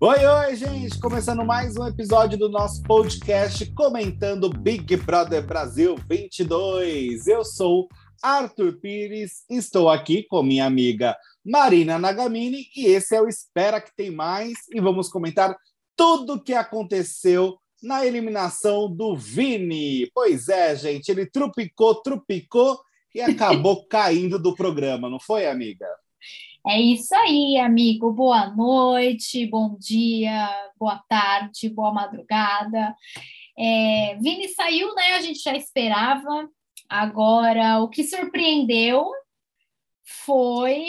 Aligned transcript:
Oi, 0.00 0.24
oi, 0.24 0.56
gente! 0.56 0.98
Começando 0.98 1.44
mais 1.44 1.76
um 1.76 1.86
episódio 1.86 2.38
do 2.38 2.48
nosso 2.48 2.82
podcast 2.84 3.70
comentando 3.74 4.48
Big 4.48 4.96
Brother 4.96 5.46
Brasil 5.46 5.96
22. 6.08 7.26
Eu 7.26 7.44
sou 7.44 7.88
Arthur 8.22 8.78
Pires, 8.80 9.44
estou 9.50 9.90
aqui 9.90 10.22
com 10.22 10.42
minha 10.42 10.64
amiga 10.64 11.14
Marina 11.44 11.98
Nagamini 11.98 12.64
e 12.74 12.86
esse 12.86 13.14
é 13.14 13.20
o 13.20 13.28
Espera 13.28 13.82
que 13.82 13.94
tem 13.94 14.10
mais 14.10 14.54
e 14.72 14.80
vamos 14.80 15.10
comentar 15.10 15.54
tudo 15.94 16.34
o 16.34 16.42
que 16.42 16.54
aconteceu 16.54 17.58
na 17.82 18.06
eliminação 18.06 18.90
do 18.90 19.14
Vini. 19.14 20.10
Pois 20.14 20.48
é, 20.48 20.74
gente, 20.74 21.10
ele 21.10 21.26
trupicou, 21.26 21.96
trupicou 21.96 22.80
e 23.14 23.20
acabou 23.20 23.84
caindo 23.90 24.38
do 24.38 24.54
programa, 24.54 25.10
não 25.10 25.20
foi, 25.20 25.46
amiga? 25.46 25.86
É 26.68 26.78
isso 26.78 27.14
aí, 27.14 27.56
amigo. 27.56 28.12
Boa 28.12 28.54
noite, 28.54 29.46
bom 29.46 29.74
dia, 29.78 30.50
boa 30.78 31.02
tarde, 31.08 31.70
boa 31.70 31.94
madrugada. 31.94 32.94
É, 33.58 34.18
Vini 34.20 34.48
saiu, 34.48 34.94
né? 34.94 35.14
A 35.14 35.22
gente 35.22 35.42
já 35.42 35.56
esperava. 35.56 36.46
Agora, 36.86 37.78
o 37.78 37.88
que 37.88 38.04
surpreendeu 38.04 39.02
foi 40.26 40.84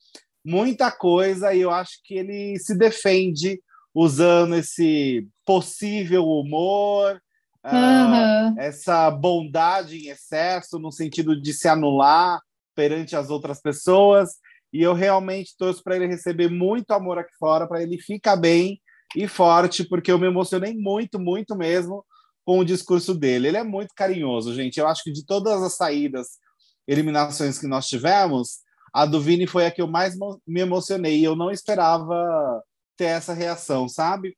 muita 0.45 0.91
coisa 0.91 1.53
e 1.53 1.61
eu 1.61 1.71
acho 1.71 2.01
que 2.05 2.15
ele 2.15 2.59
se 2.59 2.77
defende 2.77 3.61
usando 3.95 4.55
esse 4.55 5.27
possível 5.45 6.25
humor, 6.25 7.21
uhum. 7.65 8.53
uh, 8.53 8.59
essa 8.59 9.11
bondade 9.11 9.99
em 9.99 10.09
excesso, 10.09 10.79
no 10.79 10.91
sentido 10.91 11.41
de 11.41 11.53
se 11.53 11.69
anular 11.69 12.41
perante 12.75 13.17
as 13.17 13.31
outras 13.31 13.61
pessoas. 13.61 14.31
E 14.73 14.81
eu 14.81 14.95
realmente 14.95 15.57
torço 15.59 15.83
para 15.83 15.97
ele 15.97 16.07
receber 16.07 16.49
muito 16.49 16.93
amor 16.93 17.19
aqui 17.19 17.35
fora, 17.39 17.67
para 17.67 17.83
ele 17.83 17.99
ficar 17.99 18.37
bem 18.37 18.81
e 19.17 19.27
forte, 19.27 19.85
porque 19.85 20.11
eu 20.11 20.19
me 20.19 20.27
emocionei 20.27 20.77
muito, 20.77 21.19
muito 21.19 21.57
mesmo 21.57 22.05
com 22.45 22.59
o 22.59 22.65
discurso 22.65 23.15
dele. 23.15 23.49
Ele 23.49 23.57
é 23.57 23.65
muito 23.65 23.95
carinhoso, 23.95 24.55
gente. 24.55 24.79
Eu 24.79 24.89
acho 24.89 25.03
que 25.05 25.13
de 25.13 25.25
todas 25.25 25.63
as 25.63 25.77
saídas, 25.77 26.39
eliminações 26.87 27.59
que 27.59 27.67
nós 27.67 27.87
tivemos, 27.87 28.59
a 28.93 29.07
do 29.07 29.21
Vini 29.21 29.47
foi 29.47 29.67
a 29.67 29.71
que 29.71 29.81
eu 29.81 29.87
mais 29.87 30.17
me 30.47 30.61
emocionei. 30.61 31.25
Eu 31.25 31.37
não 31.37 31.51
esperava 31.51 32.63
ter 32.97 33.05
essa 33.05 33.33
reação, 33.33 33.89
sabe? 33.89 34.37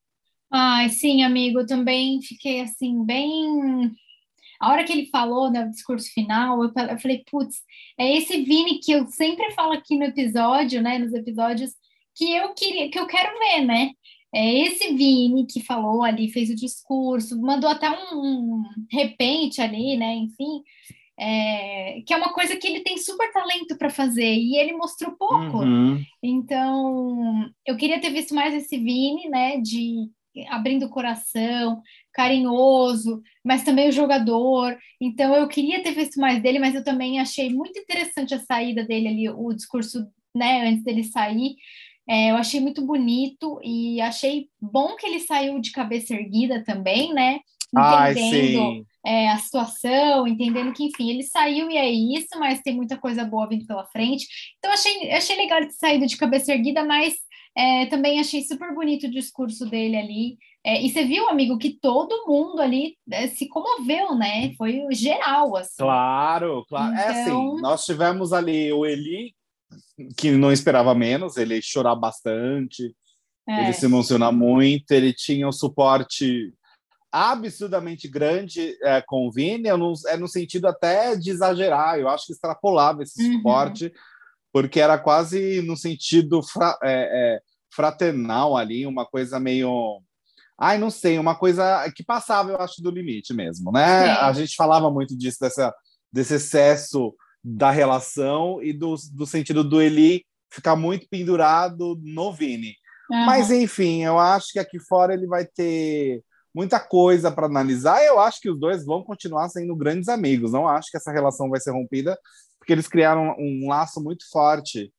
Ai, 0.51 0.89
sim, 0.91 1.23
amigo. 1.23 1.65
Também 1.65 2.21
fiquei 2.21 2.61
assim, 2.61 3.05
bem. 3.05 3.91
A 4.61 4.71
hora 4.71 4.85
que 4.85 4.93
ele 4.93 5.07
falou 5.07 5.51
no 5.51 5.71
discurso 5.71 6.09
final, 6.13 6.63
eu 6.63 6.99
falei, 7.01 7.25
putz, 7.31 7.57
é 7.99 8.17
esse 8.17 8.43
Vini 8.43 8.79
que 8.79 8.93
eu 8.93 9.07
sempre 9.09 9.51
falo 9.53 9.73
aqui 9.73 9.97
no 9.97 10.05
episódio, 10.05 10.83
né? 10.83 10.99
Nos 10.99 11.13
episódios 11.15 11.73
que 12.15 12.31
eu 12.33 12.53
queria, 12.55 12.91
que 12.91 12.99
eu 12.99 13.07
quero 13.07 13.39
ver, 13.39 13.63
né? 13.63 13.91
É 14.35 14.59
esse 14.67 14.95
Vini 14.95 15.47
que 15.47 15.63
falou 15.63 16.03
ali, 16.03 16.31
fez 16.31 16.49
o 16.49 16.57
discurso, 16.57 17.41
mandou 17.41 17.69
até 17.69 17.91
um, 17.91 18.19
um 18.19 18.63
repente 18.91 19.61
ali, 19.61 19.97
né? 19.97 20.15
Enfim, 20.15 20.63
é, 21.19 22.03
que 22.07 22.13
é 22.15 22.17
uma 22.17 22.33
coisa 22.33 22.57
que 22.57 22.67
ele 22.67 22.81
tem 22.81 22.97
super 22.97 23.31
talento 23.31 23.77
para 23.77 23.91
fazer 23.91 24.35
e 24.35 24.57
ele 24.57 24.73
mostrou 24.73 25.13
pouco. 25.13 25.59
Uhum. 25.59 26.03
Então, 26.23 27.51
eu 27.67 27.77
queria 27.77 28.01
ter 28.01 28.11
visto 28.11 28.35
mais 28.35 28.55
esse 28.55 28.79
Vini, 28.79 29.29
né? 29.29 29.59
De 29.59 30.11
abrindo 30.49 30.87
o 30.87 30.91
coração, 30.91 31.83
carinhoso, 32.13 33.23
mas 33.45 33.63
também 33.63 33.89
o 33.89 33.93
jogador. 33.93 34.77
Então, 35.01 35.35
eu 35.35 35.47
queria 35.47 35.83
ter 35.83 35.93
visto 35.93 36.19
mais 36.19 36.43
dele, 36.43 36.59
mas 36.59 36.75
eu 36.75 36.83
também 36.83 37.21
achei 37.21 37.51
muito 37.51 37.79
interessante 37.79 38.35
a 38.35 38.41
saída 38.41 38.85
dele 38.85 39.09
ali, 39.09 39.29
o 39.29 39.53
discurso, 39.53 40.07
né? 40.35 40.69
Antes 40.69 40.83
dele 40.83 41.05
sair. 41.05 41.55
É, 42.09 42.31
eu 42.31 42.37
achei 42.37 42.61
muito 42.61 42.85
bonito 42.85 43.61
e 43.63 44.01
achei 44.01 44.49
bom 44.61 44.97
que 44.97 45.07
ele 45.07 45.21
saiu 45.21 45.61
de 45.61 45.71
cabeça 45.71 46.15
erguida 46.15 46.63
também, 46.65 47.13
né? 47.15 47.41
Entendendo 47.75 48.85
é, 49.05 49.31
a 49.31 49.39
situação, 49.39 50.27
entendendo 50.27 50.73
que, 50.73 50.85
enfim, 50.85 51.11
ele 51.11 51.23
saiu 51.23 51.71
e 51.71 51.77
é 51.77 51.91
isso, 51.91 52.39
mas 52.39 52.61
tem 52.61 52.75
muita 52.75 52.99
coisa 52.99 53.25
boa 53.25 53.49
vindo 53.49 53.67
pela 53.67 53.87
frente. 53.87 54.27
Então, 54.59 54.71
achei, 54.73 55.11
achei 55.11 55.37
legal 55.37 55.59
ele 55.59 55.69
ter 55.69 55.75
saído 55.75 56.07
de 56.07 56.17
cabeça 56.17 56.53
erguida, 56.53 56.85
mas 56.85 57.15
é, 57.57 57.87
também 57.87 58.21
achei 58.21 58.43
super 58.43 58.75
bonito 58.75 59.07
o 59.07 59.11
discurso 59.11 59.65
dele 59.67 59.97
ali. 59.97 60.39
É, 60.65 60.81
e 60.81 60.91
você 60.91 61.05
viu, 61.05 61.29
amigo, 61.29 61.59
que 61.59 61.79
todo 61.81 62.27
mundo 62.27 62.61
ali 62.61 62.97
é, 63.11 63.27
se 63.27 63.49
comoveu, 63.49 64.15
né? 64.15 64.53
Foi 64.57 64.85
geral, 64.93 65.57
assim. 65.57 65.79
Claro, 65.79 66.65
claro. 66.69 66.93
Então... 66.93 67.03
É 67.03 67.09
assim, 67.09 67.31
então 67.31 67.57
nós 67.57 67.85
tivemos 67.85 68.33
ali 68.33 68.73
o 68.73 68.87
Eli 68.87 69.35
que 70.17 70.31
não 70.31 70.53
esperava 70.53 70.95
menos, 70.95 71.37
ele 71.37 71.61
chorar 71.63 71.95
bastante, 71.95 72.95
é. 73.49 73.65
ele 73.65 73.73
se 73.73 73.87
emocionar 73.87 74.33
muito, 74.33 74.91
ele 74.93 75.13
tinha 75.13 75.49
um 75.49 75.53
suporte 75.53 76.53
absurdamente 77.11 78.09
grande 78.09 78.75
é, 78.83 79.03
com 79.07 79.29
o 79.29 79.33
Vini, 79.33 79.71
no, 79.73 79.93
é 80.07 80.17
no 80.17 80.27
sentido 80.27 80.67
até 80.67 81.15
de 81.15 81.31
exagerar, 81.31 81.99
eu 81.99 82.09
acho 82.09 82.27
que 82.27 82.33
extrapolava 82.33 83.03
esse 83.03 83.23
uhum. 83.23 83.33
suporte, 83.35 83.93
porque 84.51 84.81
era 84.81 84.99
quase 84.99 85.61
no 85.63 85.77
sentido 85.77 86.43
fra, 86.43 86.79
é, 86.83 87.37
é, 87.37 87.41
fraternal 87.75 88.57
ali, 88.57 88.87
uma 88.87 89.05
coisa 89.05 89.39
meio... 89.39 90.01
Ai, 90.59 90.79
não 90.79 90.91
sei, 90.91 91.19
uma 91.19 91.35
coisa 91.35 91.91
que 91.95 92.05
passava, 92.05 92.51
eu 92.51 92.57
acho, 92.59 92.83
do 92.83 92.91
limite 92.91 93.35
mesmo, 93.35 93.73
né? 93.73 94.11
A 94.13 94.33
gente 94.33 94.55
falava 94.55 94.91
muito 94.91 95.17
disso, 95.17 95.39
dessa, 95.41 95.75
desse 96.13 96.35
excesso 96.35 97.13
da 97.43 97.71
relação 97.71 98.63
e 98.63 98.73
do, 98.73 98.95
do 99.13 99.27
sentido 99.27 99.65
do 99.65 99.81
Eli 99.81 100.25
ficar 100.53 100.77
muito 100.77 101.09
pendurado 101.09 101.99
no 102.03 102.33
Vini. 102.33 102.75
Uhum. 103.11 103.27
Mas, 103.27 103.51
enfim, 103.51 104.05
eu 104.05 104.19
acho 104.19 104.53
que 104.53 104.59
aqui 104.59 104.79
fora 104.79 105.15
ele 105.15 105.27
vai 105.27 105.45
ter 105.45 106.23
muita 106.55 106.79
coisa 106.79 107.31
para 107.31 107.47
analisar. 107.47 108.05
Eu 108.05 108.21
acho 108.21 108.41
que 108.41 108.51
os 108.51 108.59
dois 108.59 108.85
vão 108.85 109.03
continuar 109.03 109.49
sendo 109.49 109.75
grandes 109.75 110.09
amigos. 110.09 110.53
Não 110.53 110.69
acho 110.69 110.91
que 110.91 110.97
essa 110.97 111.13
relação 111.13 111.49
vai 111.49 111.61
ser 111.61 111.73
rompida, 111.73 112.19
porque 112.59 112.73
eles 112.73 112.87
criaram 112.87 113.35
um 113.39 113.69
laço 113.69 114.03
muito 114.03 114.25
forte 114.31 114.93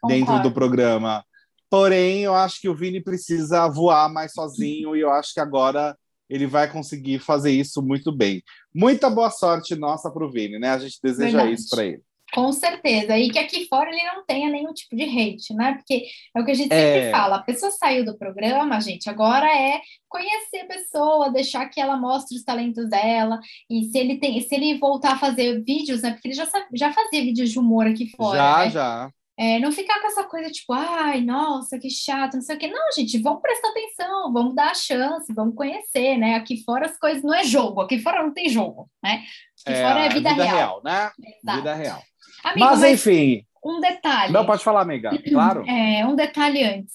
Concordo. 0.00 0.26
dentro 0.26 0.42
do 0.42 0.52
programa. 0.52 1.24
Porém, 1.70 2.22
eu 2.22 2.34
acho 2.34 2.60
que 2.60 2.68
o 2.68 2.76
Vini 2.76 3.02
precisa 3.02 3.68
voar 3.68 4.08
mais 4.12 4.32
sozinho 4.32 4.94
e 4.94 5.00
eu 5.00 5.10
acho 5.10 5.34
que 5.34 5.40
agora 5.40 5.96
ele 6.28 6.46
vai 6.46 6.70
conseguir 6.70 7.18
fazer 7.20 7.50
isso 7.50 7.82
muito 7.82 8.12
bem. 8.12 8.42
Muita 8.76 9.08
boa 9.08 9.30
sorte 9.30 9.74
nossa 9.74 10.10
para 10.10 10.22
o 10.22 10.30
Vini, 10.30 10.58
né? 10.58 10.68
A 10.68 10.78
gente 10.78 10.98
deseja 11.02 11.38
Verdade. 11.38 11.54
isso 11.54 11.74
para 11.74 11.86
ele. 11.86 12.02
Com 12.34 12.52
certeza. 12.52 13.16
E 13.16 13.30
que 13.30 13.38
aqui 13.38 13.66
fora 13.66 13.88
ele 13.88 14.02
não 14.04 14.22
tenha 14.26 14.50
nenhum 14.50 14.74
tipo 14.74 14.94
de 14.94 15.04
hate, 15.04 15.54
né? 15.54 15.74
Porque 15.74 16.06
é 16.34 16.40
o 16.40 16.44
que 16.44 16.50
a 16.50 16.54
gente 16.54 16.72
é... 16.72 16.94
sempre 16.94 17.10
fala: 17.10 17.36
a 17.36 17.42
pessoa 17.42 17.70
saiu 17.70 18.04
do 18.04 18.18
programa, 18.18 18.78
gente, 18.80 19.08
agora 19.08 19.46
é 19.46 19.80
conhecer 20.08 20.58
a 20.58 20.66
pessoa, 20.66 21.30
deixar 21.30 21.66
que 21.66 21.80
ela 21.80 21.96
mostre 21.96 22.36
os 22.36 22.44
talentos 22.44 22.86
dela. 22.90 23.40
E 23.70 23.84
se 23.84 23.96
ele 23.96 24.18
tem, 24.18 24.38
se 24.40 24.54
ele 24.54 24.78
voltar 24.78 25.12
a 25.12 25.18
fazer 25.18 25.62
vídeos, 25.64 26.02
né? 26.02 26.12
Porque 26.12 26.28
ele 26.28 26.34
já, 26.34 26.46
já 26.74 26.92
fazia 26.92 27.22
vídeos 27.22 27.50
de 27.50 27.58
humor 27.58 27.86
aqui 27.86 28.10
fora. 28.14 28.36
Já, 28.36 28.58
né? 28.58 28.70
já. 28.70 29.10
É, 29.38 29.58
não 29.58 29.70
ficar 29.70 30.00
com 30.00 30.06
essa 30.06 30.24
coisa 30.24 30.50
tipo, 30.50 30.72
ai, 30.72 31.20
nossa, 31.20 31.78
que 31.78 31.90
chato, 31.90 32.34
não 32.34 32.40
sei 32.40 32.56
o 32.56 32.58
quê. 32.58 32.68
Não, 32.68 32.90
gente, 32.92 33.18
vamos 33.18 33.42
prestar 33.42 33.68
atenção, 33.68 34.32
vamos 34.32 34.54
dar 34.54 34.70
a 34.70 34.74
chance, 34.74 35.32
vamos 35.34 35.54
conhecer, 35.54 36.16
né? 36.16 36.36
Aqui 36.36 36.64
fora 36.64 36.86
as 36.86 36.98
coisas 36.98 37.22
não 37.22 37.34
é 37.34 37.44
jogo, 37.44 37.82
aqui 37.82 37.98
fora 37.98 38.22
não 38.22 38.32
tem 38.32 38.48
jogo, 38.48 38.90
né? 39.02 39.24
Aqui 39.66 39.76
é, 39.78 39.82
fora 39.82 40.00
é 40.00 40.08
vida, 40.08 40.30
vida 40.30 40.44
real. 40.44 40.56
real. 40.56 40.80
né? 40.82 41.10
Exato. 41.22 41.58
Vida 41.58 41.74
real. 41.74 42.02
Amigo, 42.44 42.60
mas, 42.60 42.80
mas, 42.80 42.92
enfim. 42.92 43.44
Um 43.62 43.80
detalhe. 43.80 44.32
Não, 44.32 44.46
pode 44.46 44.64
falar, 44.64 44.80
amiga, 44.80 45.10
claro. 45.28 45.68
É, 45.68 46.06
um 46.06 46.14
detalhe 46.16 46.62
antes. 46.62 46.94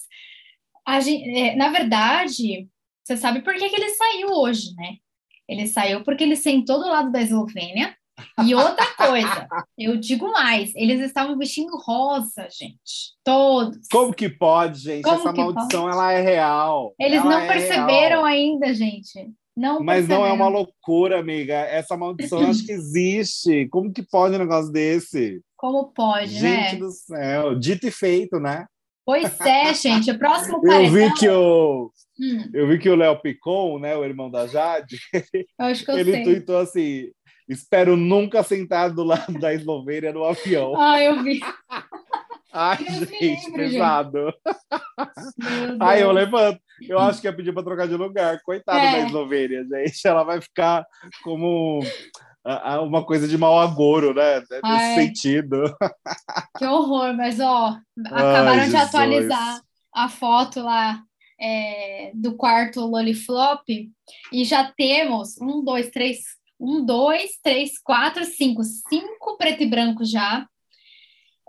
Gente, 1.01 1.37
é, 1.37 1.55
na 1.55 1.69
verdade, 1.69 2.67
você 3.03 3.17
sabe 3.17 3.41
por 3.41 3.53
que, 3.53 3.69
que 3.69 3.75
ele 3.75 3.89
saiu 3.89 4.29
hoje, 4.29 4.73
né? 4.75 4.95
Ele 5.47 5.67
saiu 5.67 6.03
porque 6.03 6.23
ele 6.23 6.35
sentou 6.35 6.79
do 6.79 6.89
lado 6.89 7.11
da 7.11 7.21
Eslovênia. 7.21 7.95
E 8.45 8.55
outra 8.55 8.85
coisa, 8.95 9.47
eu 9.77 9.97
digo 9.97 10.31
mais, 10.31 10.73
eles 10.75 11.01
estavam 11.01 11.37
vestindo 11.37 11.75
rosa, 11.77 12.47
gente. 12.49 13.13
Todos. 13.23 13.87
Como 13.91 14.13
que 14.13 14.29
pode, 14.29 14.79
gente? 14.79 15.03
Como 15.03 15.19
Essa 15.19 15.31
maldição 15.31 15.83
pode? 15.83 15.93
ela 15.93 16.11
é 16.11 16.21
real. 16.21 16.93
Eles 16.99 17.19
ela 17.19 17.29
não 17.29 17.39
é 17.39 17.47
perceberam 17.47 18.23
real. 18.23 18.25
ainda, 18.25 18.73
gente. 18.73 19.29
Não 19.55 19.83
Mas 19.83 20.07
não 20.07 20.25
é 20.25 20.31
uma 20.31 20.47
loucura, 20.47 21.19
amiga. 21.19 21.53
Essa 21.53 21.97
maldição 21.97 22.41
eu 22.41 22.47
acho 22.47 22.65
que 22.65 22.71
existe. 22.71 23.67
Como 23.67 23.91
que 23.91 24.01
pode 24.01 24.35
um 24.35 24.39
negócio 24.39 24.71
desse? 24.71 25.41
Como 25.57 25.91
pode, 25.93 26.31
gente 26.31 26.43
né? 26.43 26.69
Gente 26.69 26.79
do 26.79 26.91
céu. 26.91 27.59
Dito 27.59 27.85
e 27.85 27.91
feito, 27.91 28.39
né? 28.39 28.65
Pois 29.05 29.39
é, 29.41 29.73
gente. 29.73 30.09
O 30.09 30.17
próximo 30.17 30.61
paredão... 30.61 30.85
Eu 30.85 30.91
vi 30.91 31.13
que 31.15 31.29
o... 31.29 31.91
Hum. 32.19 32.49
Eu 32.53 32.67
vi 32.67 32.77
que 32.77 32.89
o 32.89 32.95
Léo 32.95 33.19
Picon, 33.19 33.79
né, 33.79 33.95
o 33.97 34.05
irmão 34.05 34.29
da 34.29 34.45
Jade, 34.45 34.97
acho 35.59 35.83
que 35.83 35.91
eu 35.91 35.97
ele 35.97 36.11
sei. 36.11 36.23
tweetou 36.23 36.57
assim: 36.57 37.09
espero 37.51 37.95
nunca 37.95 38.43
sentar 38.43 38.91
do 38.91 39.03
lado 39.03 39.33
da 39.39 39.53
Eslovênia 39.53 40.13
no 40.13 40.23
avião. 40.23 40.73
Ah, 40.79 41.01
eu 41.01 41.21
vi. 41.23 41.39
Ai, 42.53 42.77
Deus 42.77 43.09
gente, 43.09 43.45
livre, 43.45 43.51
pesado. 43.53 44.33
Gente. 45.39 45.77
Ai, 45.79 46.03
eu 46.03 46.11
levanto. 46.11 46.59
Eu 46.81 46.99
acho 46.99 47.21
que 47.21 47.27
ia 47.27 47.35
pedir 47.35 47.53
para 47.53 47.63
trocar 47.63 47.87
de 47.87 47.95
lugar. 47.95 48.41
Coitada 48.41 48.79
é. 48.79 48.91
da 48.91 49.07
Eslovênia, 49.07 49.63
gente. 49.63 50.05
Ela 50.05 50.23
vai 50.23 50.41
ficar 50.41 50.85
como 51.23 51.79
uma 52.83 53.05
coisa 53.05 53.27
de 53.27 53.37
mau 53.37 53.59
agouro, 53.59 54.13
né? 54.13 54.39
Nesse 54.39 54.59
Ai. 54.63 54.95
sentido. 54.95 55.63
Que 56.57 56.65
horror, 56.65 57.13
mas 57.15 57.39
ó, 57.39 57.77
acabaram 58.05 58.61
Ai, 58.61 58.69
de 58.69 58.75
atualizar 58.75 59.61
a 59.93 60.09
foto 60.09 60.61
lá 60.61 61.01
é, 61.39 62.11
do 62.13 62.35
quarto 62.35 62.85
Loliflop 62.85 63.63
e 64.31 64.45
já 64.45 64.71
temos 64.77 65.39
um, 65.41 65.63
dois, 65.63 65.89
três, 65.89 66.19
um, 66.61 66.85
dois, 66.85 67.31
três, 67.41 67.79
quatro, 67.79 68.23
cinco, 68.23 68.63
cinco 68.63 69.35
preto 69.37 69.63
e 69.63 69.69
branco 69.69 70.05
já. 70.05 70.47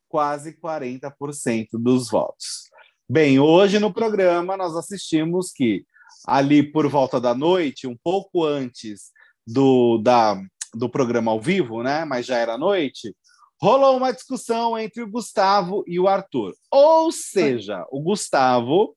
quase 0.09 0.53
40% 0.53 1.67
dos 1.73 2.09
votos? 2.09 2.71
Bem, 3.09 3.39
hoje 3.39 3.79
no 3.79 3.93
programa 3.93 4.57
nós 4.57 4.77
assistimos 4.77 5.53
que 5.53 5.85
ali 6.27 6.63
por 6.63 6.89
volta 6.89 7.21
da 7.21 7.35
noite, 7.35 7.87
um 7.87 7.97
pouco 7.97 8.45
antes 8.45 9.11
do, 9.47 9.99
da, 9.99 10.41
do 10.75 10.89
programa 10.89 11.31
ao 11.31 11.41
vivo, 11.41 11.83
né? 11.83 12.05
Mas 12.05 12.27
já 12.27 12.37
era 12.37 12.59
noite, 12.59 13.15
rolou 13.61 13.97
uma 13.97 14.13
discussão 14.13 14.79
entre 14.79 15.03
o 15.03 15.11
Gustavo 15.11 15.85
e 15.87 15.99
o 15.99 16.09
Arthur. 16.09 16.55
Ou 16.71 17.11
seja, 17.11 17.85
o 17.91 18.01
Gustavo 18.01 18.97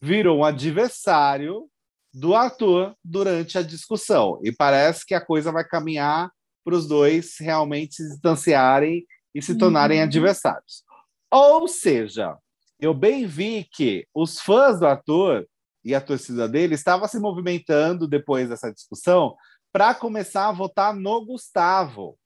virou 0.00 0.38
um 0.38 0.44
adversário 0.44 1.68
do 2.12 2.34
Arthur 2.34 2.94
durante 3.04 3.58
a 3.58 3.62
discussão. 3.62 4.38
E 4.42 4.52
parece 4.52 5.04
que 5.04 5.14
a 5.14 5.24
coisa 5.24 5.52
vai 5.52 5.64
caminhar 5.64 6.30
para 6.64 6.74
os 6.74 6.86
dois 6.86 7.36
realmente 7.38 7.96
se 7.96 8.08
distanciarem 8.08 9.04
e 9.34 9.42
se 9.42 9.56
tornarem 9.56 9.98
uhum. 9.98 10.04
adversários. 10.04 10.84
Ou 11.30 11.68
seja, 11.68 12.36
eu 12.80 12.94
bem 12.94 13.26
vi 13.26 13.66
que 13.72 14.06
os 14.14 14.40
fãs 14.40 14.78
do 14.80 14.86
ator 14.86 15.46
e 15.84 15.94
a 15.94 16.00
torcida 16.00 16.48
dele 16.48 16.74
estavam 16.74 17.06
se 17.08 17.18
movimentando 17.18 18.08
depois 18.08 18.48
dessa 18.48 18.72
discussão 18.72 19.36
para 19.72 19.94
começar 19.94 20.48
a 20.48 20.52
votar 20.52 20.94
no 20.94 21.24
Gustavo. 21.24 22.18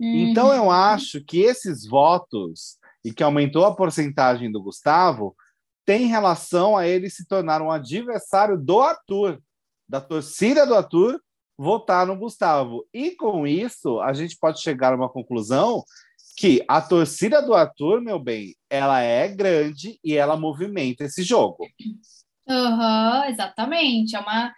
Uhum. 0.00 0.28
Então 0.28 0.52
eu 0.52 0.70
acho 0.70 1.22
que 1.24 1.40
esses 1.40 1.86
votos 1.86 2.78
e 3.04 3.12
que 3.12 3.22
aumentou 3.22 3.64
a 3.64 3.74
porcentagem 3.74 4.50
do 4.50 4.62
Gustavo 4.62 5.36
tem 5.84 6.06
relação 6.06 6.76
a 6.76 6.86
ele 6.86 7.10
se 7.10 7.26
tornar 7.26 7.60
um 7.62 7.70
adversário 7.70 8.58
do 8.58 8.80
Arthur, 8.80 9.40
da 9.88 10.00
torcida 10.00 10.66
do 10.66 10.74
Arthur, 10.74 11.20
votar 11.56 12.06
no 12.06 12.16
Gustavo. 12.16 12.86
E 12.92 13.12
com 13.12 13.46
isso, 13.46 14.00
a 14.00 14.12
gente 14.12 14.36
pode 14.38 14.60
chegar 14.60 14.92
a 14.92 14.96
uma 14.96 15.08
conclusão 15.08 15.84
que 16.36 16.64
a 16.66 16.80
torcida 16.80 17.40
do 17.40 17.54
Arthur, 17.54 18.00
meu 18.00 18.18
bem, 18.18 18.56
ela 18.68 19.00
é 19.00 19.28
grande 19.28 19.98
e 20.02 20.14
ela 20.14 20.36
movimenta 20.36 21.04
esse 21.04 21.22
jogo. 21.22 21.64
Uhum, 22.46 23.24
exatamente. 23.28 24.16
É 24.16 24.20
uma, 24.20 24.54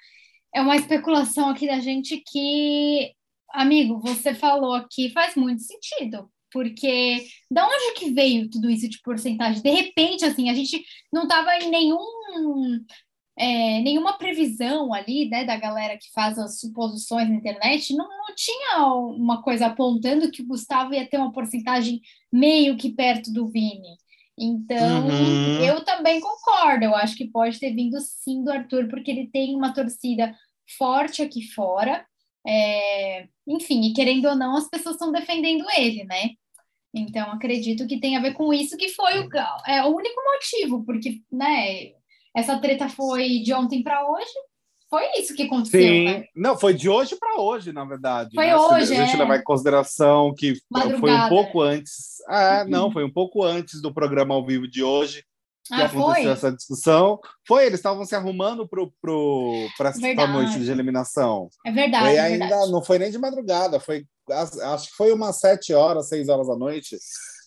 é 0.54 0.60
uma 0.60 0.76
especulação 0.76 1.50
aqui 1.50 1.66
da 1.66 1.80
gente 1.80 2.22
que, 2.26 3.12
amigo, 3.50 4.00
você 4.00 4.34
falou 4.34 4.74
aqui, 4.74 5.10
faz 5.10 5.34
muito 5.34 5.62
sentido. 5.62 6.30
Porque 6.52 7.26
da 7.50 7.66
onde 7.66 7.94
que 7.98 8.12
veio 8.12 8.48
tudo 8.48 8.70
isso 8.70 8.88
de 8.88 9.00
porcentagem? 9.02 9.62
De 9.62 9.70
repente, 9.70 10.24
assim, 10.24 10.48
a 10.48 10.54
gente 10.54 10.82
não 11.12 11.24
estava 11.24 11.56
em 11.56 11.70
nenhum 11.70 12.00
é, 13.38 13.80
nenhuma 13.82 14.16
previsão 14.16 14.94
ali, 14.94 15.28
né, 15.28 15.44
da 15.44 15.56
galera 15.56 15.98
que 15.98 16.10
faz 16.12 16.38
as 16.38 16.58
suposições 16.58 17.28
na 17.28 17.34
internet, 17.34 17.94
não, 17.94 18.08
não 18.08 18.34
tinha 18.34 18.86
uma 18.86 19.42
coisa 19.42 19.66
apontando 19.66 20.30
que 20.30 20.42
o 20.42 20.46
Gustavo 20.46 20.94
ia 20.94 21.06
ter 21.06 21.18
uma 21.18 21.32
porcentagem 21.32 22.00
meio 22.32 22.76
que 22.76 22.90
perto 22.90 23.30
do 23.30 23.46
Vini. 23.48 23.98
Então, 24.38 25.06
uhum. 25.06 25.64
eu 25.64 25.84
também 25.84 26.20
concordo. 26.20 26.84
Eu 26.84 26.94
acho 26.94 27.16
que 27.16 27.30
pode 27.30 27.58
ter 27.58 27.74
vindo 27.74 27.98
sim 28.00 28.44
do 28.44 28.50
Arthur, 28.50 28.88
porque 28.88 29.10
ele 29.10 29.28
tem 29.28 29.54
uma 29.54 29.72
torcida 29.72 30.34
forte 30.78 31.22
aqui 31.22 31.42
fora. 31.52 32.06
É, 32.46 33.26
enfim, 33.46 33.82
e 33.86 33.92
querendo 33.92 34.28
ou 34.28 34.36
não, 34.36 34.56
as 34.56 34.68
pessoas 34.68 34.94
estão 34.94 35.10
defendendo 35.12 35.64
ele, 35.76 36.04
né? 36.04 36.30
Então, 36.94 37.30
acredito 37.32 37.86
que 37.86 38.00
tem 38.00 38.16
a 38.16 38.20
ver 38.22 38.32
com 38.34 38.52
isso, 38.54 38.76
que 38.76 38.88
foi 38.90 39.20
o, 39.20 39.28
é, 39.66 39.84
o 39.84 39.88
único 39.94 40.20
motivo, 40.22 40.84
porque, 40.84 41.20
né, 41.30 41.92
essa 42.34 42.58
treta 42.58 42.88
foi 42.88 43.40
de 43.40 43.52
ontem 43.52 43.82
para 43.82 44.08
hoje, 44.08 44.30
Foi 44.88 45.02
isso 45.18 45.34
que 45.34 45.42
aconteceu, 45.42 45.80
Sim, 45.80 46.04
né? 46.04 46.24
não, 46.34 46.56
foi 46.56 46.72
de 46.72 46.88
hoje 46.88 47.16
para 47.16 47.40
hoje, 47.40 47.72
na 47.72 47.84
verdade. 47.84 48.30
Foi 48.36 48.46
né? 48.46 48.56
hoje, 48.56 48.86
Se 48.86 48.94
a 48.94 49.04
gente 49.04 49.16
é. 49.16 49.18
levar 49.18 49.36
em 49.38 49.42
consideração 49.42 50.32
que 50.32 50.54
foi 50.54 50.80
um 50.80 50.90
Madrugada. 50.92 51.28
pouco 51.28 51.60
antes. 51.60 52.22
Ah, 52.28 52.62
Uhum. 52.62 52.70
não, 52.70 52.90
foi 52.92 53.02
um 53.04 53.12
pouco 53.12 53.42
antes 53.42 53.82
do 53.82 53.92
programa 53.92 54.34
ao 54.36 54.46
vivo 54.46 54.68
de 54.68 54.84
hoje 54.84 55.24
que 55.68 55.74
Ah, 55.74 55.86
aconteceu 55.86 56.12
foi? 56.22 56.26
essa 56.26 56.52
discussão. 56.52 57.18
Foi, 57.46 57.66
eles 57.66 57.78
estavam 57.78 58.04
se 58.04 58.14
arrumando 58.14 58.68
para 58.68 58.82
pro, 59.00 59.68
Verdade. 60.00 60.32
noite 60.32 60.60
de 60.60 60.70
eliminação. 60.70 61.48
É 61.64 61.70
verdade, 61.72 62.04
Foi 62.04 62.14
é 62.16 62.20
ainda, 62.20 62.46
verdade. 62.46 62.70
não 62.72 62.82
foi 62.82 62.98
nem 62.98 63.10
de 63.10 63.18
madrugada, 63.18 63.78
foi 63.80 64.04
acho 64.72 64.88
que 64.90 64.96
foi 64.96 65.12
umas 65.12 65.38
sete 65.38 65.72
horas, 65.72 66.08
seis 66.08 66.28
horas 66.28 66.48
da 66.48 66.56
noite, 66.56 66.96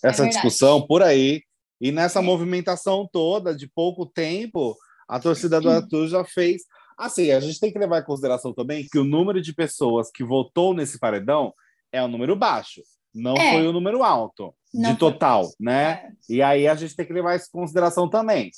essa 0.04 0.26
É 0.26 0.30
discussão 0.30 0.86
por 0.86 1.04
aí. 1.04 1.42
E 1.82 1.92
nessa 1.92 2.20
É. 2.20 2.22
movimentação 2.22 3.08
toda 3.12 3.56
de 3.56 3.68
pouco 3.68 4.06
tempo, 4.06 4.76
a 5.08 5.20
torcida 5.20 5.60
do 5.62 5.70
Arthur 5.70 6.08
já 6.08 6.24
fez. 6.26 6.62
Assim, 6.98 7.32
a 7.32 7.40
gente 7.40 7.60
tem 7.60 7.72
que 7.72 7.80
levar 7.80 8.00
em 8.02 8.06
consideração 8.06 8.54
também 8.54 8.86
que 8.92 9.00
o 9.00 9.04
número 9.06 9.42
de 9.42 9.54
pessoas 9.54 10.10
que 10.14 10.24
votou 10.24 10.74
nesse 10.74 11.00
paredão 11.00 11.54
é 11.92 12.04
um 12.04 12.08
número 12.10 12.36
baixo, 12.36 12.82
não 13.14 13.36
É. 13.36 13.54
foi 13.54 13.68
um 13.68 13.72
número 13.72 14.04
alto 14.04 14.54
Não 14.74 14.94
de 14.94 15.00
foi. 15.00 15.12
total, 15.12 15.50
né? 15.60 15.92
É. 16.30 16.34
E 16.34 16.42
aí 16.42 16.68
a 16.68 16.76
gente 16.76 16.96
tem 16.96 17.06
que 17.06 17.14
levar 17.14 17.36
isso 17.36 17.48
em 17.48 17.60
consideração 17.60 18.10
também. 18.10 18.52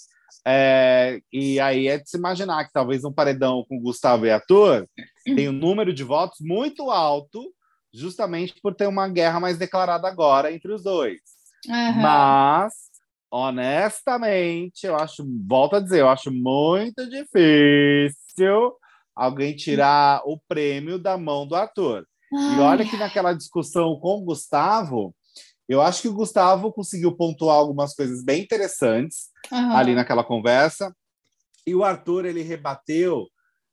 É, 0.46 1.20
e 1.32 1.60
aí 1.60 1.88
é 1.88 1.98
de 2.00 2.10
se 2.10 2.18
imaginar 2.18 2.66
que 2.66 2.72
talvez 2.74 3.04
um 3.04 3.12
paredão 3.14 3.64
com 3.68 3.80
Gustavo 3.80 4.26
e 4.26 4.32
Arthur 4.32 4.88
tem 5.24 5.48
um 5.50 5.52
número 5.54 5.94
de 5.94 6.04
votos 6.04 6.40
muito 6.42 6.90
alto, 6.90 7.54
justamente 7.94 8.56
por 8.62 8.74
ter 8.74 8.88
uma 8.88 9.08
guerra 9.08 9.40
mais 9.40 9.58
declarada 9.58 10.08
agora 10.08 10.52
entre 10.52 10.74
os 10.74 10.84
dois. 10.84 11.20
Aham. 11.70 12.02
Mas, 12.02 12.74
honestamente, 13.30 14.86
eu 14.86 14.96
acho, 14.96 15.24
volto 15.48 15.76
a 15.76 15.80
dizer, 15.80 16.00
eu 16.00 16.10
acho 16.10 16.32
muito 16.32 17.08
difícil 17.10 18.74
alguém 19.16 19.56
tirar 19.56 20.22
o 20.26 20.40
prêmio 20.48 20.98
da 20.98 21.18
mão 21.18 21.46
do 21.46 21.56
Arthur. 22.34 22.52
E 22.52 22.54
Ai, 22.54 22.60
olha 22.60 22.90
que 22.90 22.98
naquela 22.98 23.34
discussão 23.34 24.00
com 24.00 24.20
o 24.20 24.22
Gustavo, 24.22 25.16
eu 25.68 25.82
acho 25.82 26.02
que 26.02 26.08
o 26.08 26.14
Gustavo 26.14 26.72
conseguiu 26.72 27.16
pontuar 27.16 27.56
algumas 27.56 27.94
coisas 27.94 28.24
bem 28.24 28.44
interessantes 28.44 29.30
aham. 29.52 29.76
ali 29.76 29.96
naquela 29.96 30.24
conversa. 30.24 30.96
E 31.66 31.76
o 31.76 31.84
Arthur, 31.84 32.26
ele 32.26 32.42
rebateu 32.42 33.28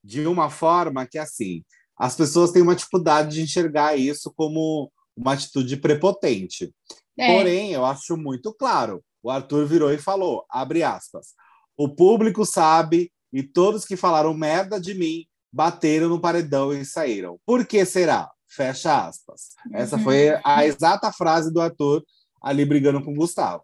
de 0.04 0.26
uma 0.26 0.50
forma 0.50 1.06
que, 1.06 1.18
assim, 1.18 1.64
as 1.98 2.14
pessoas 2.14 2.52
têm 2.52 2.62
uma 2.62 2.76
dificuldade 2.76 3.34
de 3.34 3.42
enxergar 3.42 3.96
isso 3.96 4.32
como 4.36 4.92
uma 5.16 5.32
atitude 5.32 5.76
prepotente. 5.76 6.72
É. 7.18 7.34
Porém, 7.34 7.72
eu 7.72 7.84
acho 7.84 8.16
muito 8.16 8.54
claro. 8.54 9.02
O 9.22 9.30
Arthur 9.30 9.66
virou 9.66 9.92
e 9.92 9.98
falou, 9.98 10.44
abre 10.48 10.84
aspas, 10.84 11.34
o 11.76 11.88
público 11.88 12.46
sabe 12.46 13.10
e 13.32 13.42
todos 13.42 13.84
que 13.84 13.96
falaram 13.96 14.32
merda 14.32 14.80
de 14.80 14.94
mim 14.94 15.24
bateram 15.52 16.08
no 16.08 16.20
paredão 16.20 16.72
e 16.72 16.84
saíram. 16.84 17.38
Por 17.44 17.66
que 17.66 17.84
será? 17.84 18.30
Fecha 18.48 19.06
aspas. 19.06 19.50
Essa 19.72 19.96
Uhum. 19.96 20.02
foi 20.04 20.30
a 20.44 20.64
exata 20.66 21.12
frase 21.12 21.52
do 21.52 21.60
Arthur 21.60 22.02
ali 22.42 22.64
brigando 22.64 23.02
com 23.04 23.12
o 23.12 23.16
Gustavo. 23.16 23.62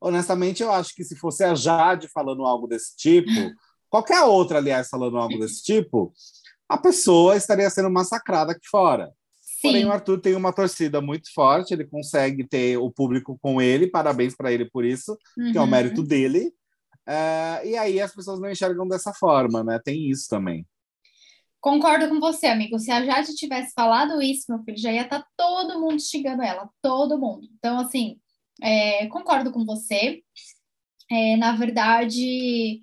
Honestamente, 0.00 0.62
eu 0.62 0.70
acho 0.70 0.94
que 0.94 1.02
se 1.04 1.16
fosse 1.16 1.42
a 1.42 1.54
Jade 1.54 2.08
falando 2.08 2.44
algo 2.44 2.66
desse 2.68 2.96
tipo, 2.96 3.30
qualquer 3.90 4.22
outra, 4.22 4.58
aliás, 4.58 4.88
falando 4.88 5.16
algo 5.18 5.38
desse 5.38 5.62
tipo, 5.62 6.12
a 6.68 6.76
pessoa 6.78 7.36
estaria 7.36 7.68
sendo 7.70 7.90
massacrada 7.90 8.52
aqui 8.52 8.68
fora. 8.70 9.10
Porém, 9.60 9.82
Sim. 9.82 9.88
o 9.88 9.92
Arthur 9.92 10.20
tem 10.20 10.36
uma 10.36 10.52
torcida 10.52 11.00
muito 11.00 11.32
forte, 11.34 11.72
ele 11.74 11.84
consegue 11.84 12.46
ter 12.46 12.76
o 12.76 12.92
público 12.92 13.36
com 13.42 13.60
ele, 13.60 13.88
parabéns 13.90 14.36
para 14.36 14.52
ele 14.52 14.70
por 14.70 14.84
isso, 14.84 15.18
que 15.34 15.56
é 15.58 15.60
o 15.60 15.64
Uhum. 15.64 15.70
mérito 15.70 16.02
dele. 16.02 16.52
É, 17.04 17.62
e 17.64 17.76
aí 17.76 18.00
as 18.00 18.14
pessoas 18.14 18.38
não 18.38 18.48
enxergam 18.50 18.86
dessa 18.86 19.12
forma, 19.14 19.64
né? 19.64 19.80
Tem 19.82 20.08
isso 20.10 20.28
também. 20.28 20.64
Concordo 21.60 22.08
com 22.08 22.20
você, 22.20 22.46
amigo. 22.46 22.78
Se 22.78 22.90
a 22.90 23.04
Jade 23.04 23.34
tivesse 23.34 23.72
falado 23.74 24.22
isso, 24.22 24.46
meu 24.48 24.62
filho, 24.62 24.78
já 24.78 24.92
ia 24.92 25.02
estar 25.02 25.24
todo 25.36 25.80
mundo 25.80 26.00
xingando 26.00 26.42
ela, 26.42 26.68
todo 26.80 27.18
mundo. 27.18 27.48
Então, 27.58 27.80
assim, 27.80 28.16
é, 28.62 29.06
concordo 29.08 29.50
com 29.50 29.64
você. 29.64 30.22
É, 31.10 31.36
na 31.36 31.52
verdade, 31.52 32.80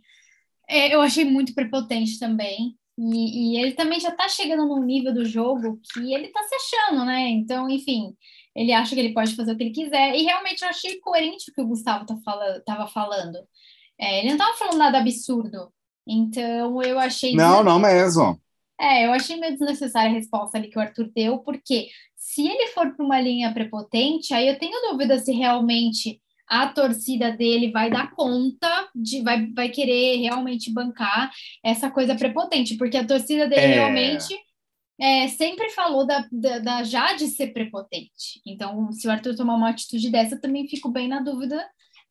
é, 0.67 0.93
eu 0.93 1.01
achei 1.01 1.23
muito 1.23 1.53
prepotente 1.53 2.19
também. 2.19 2.77
E, 2.97 3.55
e 3.55 3.61
ele 3.61 3.73
também 3.73 3.99
já 3.99 4.11
tá 4.11 4.27
chegando 4.27 4.65
num 4.65 4.83
nível 4.83 5.13
do 5.13 5.25
jogo 5.25 5.79
que 5.93 6.13
ele 6.13 6.29
tá 6.29 6.41
se 6.43 6.55
achando, 6.55 7.05
né? 7.05 7.29
Então, 7.29 7.69
enfim, 7.69 8.15
ele 8.55 8.71
acha 8.71 8.95
que 8.95 9.01
ele 9.01 9.13
pode 9.13 9.35
fazer 9.35 9.51
o 9.53 9.57
que 9.57 9.63
ele 9.63 9.73
quiser. 9.73 10.15
E 10.15 10.23
realmente 10.23 10.61
eu 10.63 10.69
achei 10.69 10.99
coerente 10.99 11.51
o 11.51 11.53
que 11.53 11.61
o 11.61 11.67
Gustavo 11.67 12.05
tá 12.05 12.15
tava 12.65 12.87
falando. 12.87 13.37
É, 13.99 14.19
ele 14.19 14.31
não 14.31 14.37
tava 14.37 14.57
falando 14.57 14.77
nada 14.77 14.99
absurdo. 14.99 15.73
Então, 16.07 16.81
eu 16.83 16.99
achei. 16.99 17.35
Não, 17.35 17.63
não 17.63 17.79
mesmo. 17.79 18.39
É, 18.79 19.05
eu 19.05 19.13
achei 19.13 19.37
meio 19.37 19.53
desnecessária 19.53 20.09
a 20.09 20.13
resposta 20.13 20.57
ali 20.57 20.67
que 20.69 20.77
o 20.77 20.81
Arthur 20.81 21.09
deu, 21.15 21.39
porque 21.39 21.87
se 22.15 22.45
ele 22.47 22.67
for 22.67 22.93
para 22.95 23.05
uma 23.05 23.21
linha 23.21 23.53
prepotente, 23.53 24.33
aí 24.33 24.47
eu 24.47 24.59
tenho 24.59 24.91
dúvida 24.91 25.17
se 25.19 25.31
realmente 25.31 26.21
a 26.47 26.67
torcida 26.67 27.31
dele 27.31 27.71
vai 27.71 27.89
dar 27.89 28.11
conta 28.11 28.89
de 28.93 29.21
vai, 29.21 29.47
vai 29.51 29.69
querer 29.69 30.17
realmente 30.17 30.71
bancar 30.71 31.31
essa 31.63 31.89
coisa 31.89 32.15
prepotente, 32.15 32.75
porque 32.77 32.97
a 32.97 33.05
torcida 33.07 33.47
dele 33.47 33.61
É. 33.61 33.73
realmente 33.75 34.37
é, 34.99 35.27
sempre 35.27 35.69
falou 35.69 36.05
da, 36.05 36.25
da, 36.31 36.59
da 36.59 36.83
Jade 36.83 37.27
ser 37.27 37.47
prepotente. 37.47 38.41
Então, 38.45 38.91
se 38.91 39.07
o 39.07 39.11
Arthur 39.11 39.35
tomar 39.35 39.55
uma 39.55 39.69
atitude 39.69 40.09
dessa, 40.09 40.35
eu 40.35 40.41
também 40.41 40.67
fico 40.67 40.89
bem 40.89 41.07
na 41.07 41.19
dúvida 41.19 41.65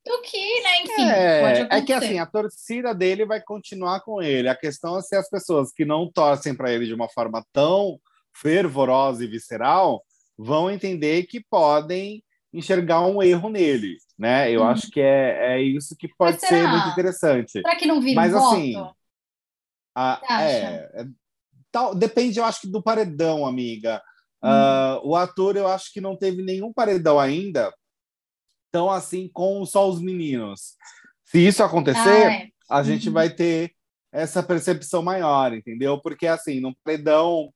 do 0.05 0.21
que, 0.23 0.63
né, 0.63 0.83
enfim, 0.83 1.03
É, 1.11 1.69
é 1.79 1.83
que 1.83 1.93
assim, 1.93 2.19
a 2.19 2.27
torcida 2.27 2.95
dele 2.95 3.25
vai 3.25 3.41
continuar 3.41 4.01
com 4.01 4.21
ele. 4.21 4.49
A 4.49 4.55
questão 4.57 4.99
é 4.99 5.03
se 5.03 5.17
as 5.17 5.29
pessoas 5.29 5.73
que 5.73 5.85
não 5.85 6.11
torcem 6.11 6.55
para 6.55 6.73
ele 6.73 6.87
de 6.87 6.95
uma 6.95 7.09
forma 7.09 7.45
tão 7.53 7.99
fervorosa 8.35 9.25
e 9.25 9.29
visceral 9.29 10.05
vão 10.37 10.71
entender 10.71 11.25
que 11.25 11.41
podem 11.41 12.23
enxergar 12.53 13.01
um 13.07 13.23
erro 13.23 13.49
nele, 13.49 13.97
né? 14.19 14.51
Eu 14.51 14.61
Uhum. 14.61 14.69
acho 14.69 14.91
que 14.91 15.01
é, 15.01 15.55
é 15.57 15.63
isso 15.63 15.97
que 15.99 16.09
pode 16.17 16.41
ser 16.41 16.69
muito 16.69 16.89
interessante. 16.89 17.53
Será 17.53 17.75
que 17.77 17.87
não 17.87 18.01
vira 18.01 18.21
Mas, 18.21 18.35
um 18.35 18.39
voto? 18.39 18.55
assim, 18.55 18.75
acha? 19.95 20.43
é, 20.43 21.03
é, 21.03 21.07
tal, 21.73 21.95
depende, 21.95 22.39
eu 22.39 22.45
acho 22.45 22.63
que 22.63 22.69
do 22.71 22.83
paredão, 22.83 23.47
amiga. 23.47 23.97
Hum. 24.43 24.49
Ah, 24.51 25.01
o 25.03 25.17
ator, 25.17 25.57
eu 25.57 25.67
acho 25.67 25.93
que 25.93 26.01
não 26.01 26.17
teve 26.17 26.43
nenhum 26.43 26.73
paredão 26.73 27.19
ainda, 27.19 27.73
tão 28.75 28.91
assim 28.91 29.31
com 29.33 29.65
só 29.65 29.89
os 29.89 30.01
meninos. 30.03 30.75
Se 31.25 31.39
isso 31.39 31.63
acontecer, 31.63 32.27
Ah, 32.27 32.33
é. 32.33 32.49
a 32.69 32.83
gente 32.83 33.07
Uhum. 33.07 33.15
vai 33.15 33.31
ter 33.31 33.71
essa 34.13 34.43
percepção 34.43 35.01
maior, 35.01 35.53
entendeu? 35.55 36.01
Porque 36.01 36.27
assim, 36.27 36.59
no 36.59 36.75
paredão, 36.83 37.53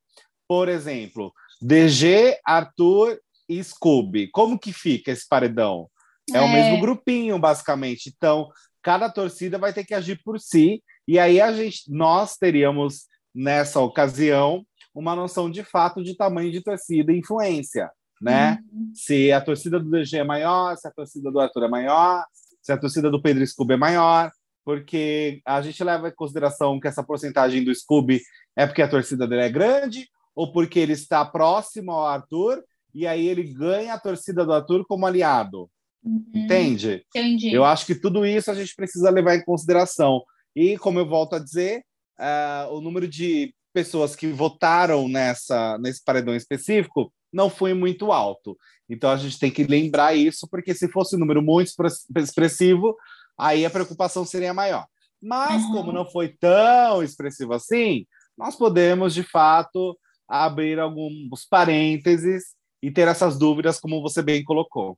por 0.47 0.69
exemplo, 0.69 1.33
DG, 1.61 2.37
Arthur 2.45 3.19
e 3.49 3.61
Scooby, 3.61 4.29
como 4.31 4.57
que 4.57 4.71
fica 4.71 5.11
esse 5.11 5.27
paredão? 5.27 5.89
É, 6.33 6.39
o 6.39 6.45
É. 6.45 6.51
mesmo 6.53 6.79
grupinho, 6.79 7.37
basicamente. 7.37 8.09
Então, 8.15 8.47
cada 8.81 9.09
torcida 9.09 9.57
vai 9.57 9.73
ter 9.73 9.83
que 9.83 9.93
agir 9.93 10.21
por 10.23 10.39
si, 10.39 10.81
e 11.05 11.19
aí 11.19 11.41
a 11.41 11.51
gente, 11.51 11.83
nós 11.91 12.37
teríamos 12.37 13.07
nessa 13.35 13.81
ocasião 13.81 14.65
uma 14.95 15.15
noção 15.17 15.51
de 15.51 15.63
fato 15.65 16.01
de 16.01 16.15
tamanho 16.15 16.49
de 16.51 16.61
torcida 16.61 17.11
e 17.11 17.19
influência, 17.19 17.91
né? 18.21 18.59
Uhum. 18.71 18.91
Se 18.93 19.31
a 19.31 19.41
torcida 19.41 19.79
do 19.79 19.89
DG 19.89 20.17
é 20.17 20.23
maior, 20.23 20.75
se 20.77 20.87
a 20.87 20.91
torcida 20.91 21.31
do 21.31 21.39
Arthur 21.39 21.63
é 21.63 21.67
maior, 21.67 22.25
se 22.61 22.71
a 22.71 22.77
torcida 22.77 23.09
do 23.09 23.21
Pedro 23.21 23.45
Scooby 23.45 23.73
é 23.73 23.77
maior, 23.77 24.31
porque 24.63 25.41
a 25.45 25.61
gente 25.61 25.83
leva 25.83 26.09
em 26.09 26.15
consideração 26.15 26.79
que 26.79 26.87
essa 26.87 27.03
porcentagem 27.03 27.63
do 27.63 27.73
Scooby 27.73 28.21
é 28.55 28.65
porque 28.67 28.81
a 28.81 28.87
torcida 28.87 29.27
dele 29.27 29.43
é 29.43 29.49
grande 29.49 30.07
ou 30.35 30.51
porque 30.51 30.79
ele 30.79 30.93
está 30.93 31.25
próximo 31.25 31.91
ao 31.91 32.05
Arthur 32.05 32.63
e 32.93 33.07
aí 33.07 33.27
ele 33.27 33.43
ganha 33.43 33.93
a 33.93 33.99
torcida 33.99 34.45
do 34.45 34.53
Arthur 34.53 34.85
como 34.87 35.05
aliado, 35.05 35.69
Uhum. 36.03 36.23
entende? 36.33 37.03
Entendi. 37.09 37.53
Eu 37.53 37.65
acho 37.65 37.85
que 37.85 37.95
tudo 37.95 38.25
isso 38.25 38.49
a 38.49 38.55
gente 38.55 38.73
precisa 38.75 39.09
levar 39.09 39.35
em 39.35 39.43
consideração. 39.43 40.23
E, 40.55 40.77
como 40.77 40.99
eu 40.99 41.07
volto 41.07 41.35
a 41.35 41.39
dizer, 41.39 41.83
ah, 42.17 42.67
o 42.71 42.81
número 42.81 43.07
de 43.07 43.53
pessoas 43.73 44.15
que 44.15 44.27
votaram 44.27 45.07
nessa, 45.07 45.77
nesse 45.77 46.03
paredão 46.03 46.35
específico 46.35 47.13
não 47.31 47.49
foi 47.49 47.73
muito 47.73 48.11
alto. 48.11 48.57
Então, 48.89 49.09
a 49.09 49.17
gente 49.17 49.37
tem 49.39 49.51
que 49.51 49.63
lembrar 49.63 50.15
isso, 50.15 50.47
porque 50.49 50.73
se 50.73 50.87
fosse 50.89 51.15
um 51.15 51.19
número 51.19 51.41
muito 51.41 51.67
expre- 51.67 51.87
expressivo, 52.17 52.95
aí 53.37 53.65
a 53.65 53.69
preocupação 53.69 54.25
seria 54.25 54.53
maior. 54.53 54.87
Mas, 55.21 55.63
Uhum. 55.65 55.71
como 55.71 55.91
não 55.91 56.05
foi 56.09 56.29
tão 56.29 57.03
expressivo 57.03 57.53
assim, 57.53 58.05
nós 58.37 58.55
podemos, 58.55 59.13
de 59.13 59.21
fato, 59.23 59.97
abrir 60.27 60.79
alguns 60.79 61.45
parênteses 61.45 62.55
e 62.81 62.89
ter 62.89 63.07
essas 63.07 63.37
dúvidas, 63.37 63.79
como 63.79 64.01
você 64.01 64.21
bem 64.21 64.43
colocou. 64.43 64.97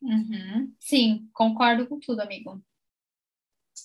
Uhum. 0.00 0.72
Sim, 0.78 1.28
concordo 1.32 1.86
com 1.86 1.98
tudo, 1.98 2.20
amigo. 2.20 2.62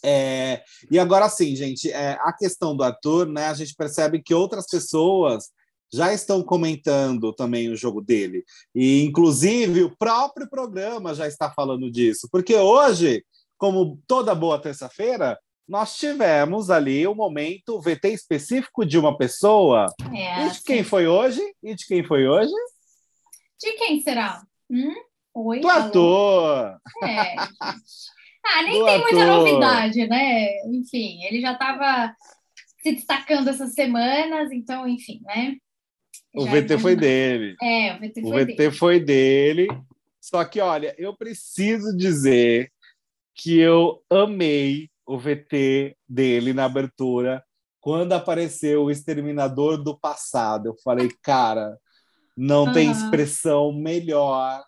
É, 0.03 0.63
e 0.89 0.97
agora 0.97 1.27
sim, 1.29 1.55
gente, 1.55 1.91
é, 1.91 2.13
a 2.21 2.33
questão 2.33 2.75
do 2.75 2.83
Arthur, 2.83 3.27
né? 3.27 3.47
A 3.47 3.53
gente 3.53 3.75
percebe 3.75 4.21
que 4.21 4.33
outras 4.33 4.65
pessoas 4.67 5.49
já 5.93 6.13
estão 6.13 6.41
comentando 6.41 7.33
também 7.33 7.69
o 7.69 7.75
jogo 7.75 8.01
dele. 8.01 8.43
E, 8.73 9.03
inclusive, 9.03 9.83
o 9.83 9.95
próprio 9.97 10.49
programa 10.49 11.13
já 11.13 11.27
está 11.27 11.51
falando 11.51 11.91
disso. 11.91 12.29
Porque 12.31 12.55
hoje, 12.55 13.23
como 13.57 13.99
toda 14.07 14.33
boa 14.33 14.59
terça-feira, 14.59 15.37
nós 15.67 15.95
tivemos 15.97 16.69
ali 16.69 17.07
um 17.07 17.15
momento 17.15 17.79
VT 17.79 18.09
específico 18.09 18.85
de 18.85 18.97
uma 18.97 19.17
pessoa. 19.17 19.85
É, 20.13 20.45
e 20.45 20.51
de 20.51 20.63
quem 20.63 20.83
foi 20.83 21.07
hoje? 21.07 21.41
E 21.61 21.75
de 21.75 21.85
quem 21.85 22.03
foi 22.03 22.27
hoje? 22.27 22.51
De 23.59 23.71
quem 23.73 24.01
será? 24.01 24.41
Hum? 24.69 24.93
Oi, 25.33 25.59
Do 25.59 25.69
ator! 25.69 26.77
É, 27.03 27.35
ah, 28.43 28.63
nem 28.63 28.79
Do 28.79 28.85
tem 28.85 28.99
muita 28.99 29.23
ator. 29.23 29.37
novidade, 29.37 30.07
né? 30.07 30.49
Enfim, 30.67 31.23
ele 31.23 31.39
já 31.39 31.53
estava 31.53 32.13
se 32.81 32.93
destacando 32.93 33.47
essas 33.47 33.73
semanas, 33.73 34.51
então, 34.51 34.87
enfim, 34.87 35.21
né? 35.23 35.55
O 36.33 36.45
VT 36.45 36.77
foi 36.77 36.95
dele. 36.95 37.55
É, 37.61 37.93
o 37.95 37.99
VT 37.99 38.21
O 38.23 38.29
foi 38.29 38.45
VT 38.45 38.55
dele. 38.55 38.71
foi 38.71 38.99
dele. 38.99 39.67
Só 40.19 40.43
que, 40.45 40.59
olha, 40.61 40.95
eu 40.97 41.15
preciso 41.15 41.95
dizer 41.95 42.71
que 43.35 43.59
eu 43.59 44.03
amei 44.09 44.89
o 45.05 45.17
VT 45.17 45.95
dele 46.07 46.53
na 46.53 46.65
abertura 46.65 47.43
quando 47.79 48.13
apareceu 48.13 48.83
o 48.83 48.91
Exterminador 48.91 49.81
do 49.81 49.97
Passado. 49.97 50.67
Eu 50.67 50.75
falei, 50.83 51.09
cara, 51.23 51.77
não 52.37 52.71
tem 52.71 52.89
Aham. 52.89 52.97
expressão 52.97 53.73
melhor 53.73 54.63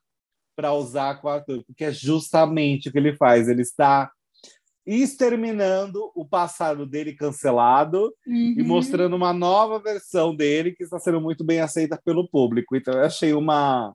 para 0.56 0.74
usar 0.74 1.22
com 1.22 1.28
o 1.28 1.32
Arthur, 1.32 1.64
porque 1.66 1.86
é 1.86 1.92
justamente 1.92 2.90
o 2.90 2.92
que 2.92 2.98
ele 2.98 3.16
faz. 3.16 3.48
Ele 3.48 3.62
está 3.62 4.12
exterminando 4.86 6.12
o 6.16 6.26
passado 6.26 6.86
dele 6.86 7.14
cancelado 7.14 8.14
e 8.28 8.62
Uhum. 8.62 8.68
mostrando 8.68 9.16
uma 9.16 9.32
nova 9.34 9.80
versão 9.80 10.36
dele 10.36 10.74
que 10.74 10.84
está 10.84 11.00
sendo 11.00 11.22
muito 11.22 11.44
bem 11.44 11.60
aceita 11.62 12.00
pelo 12.04 12.28
público. 12.28 12.76
Então 12.76 12.94
eu 12.94 13.06
achei 13.06 13.34
uma 13.34 13.94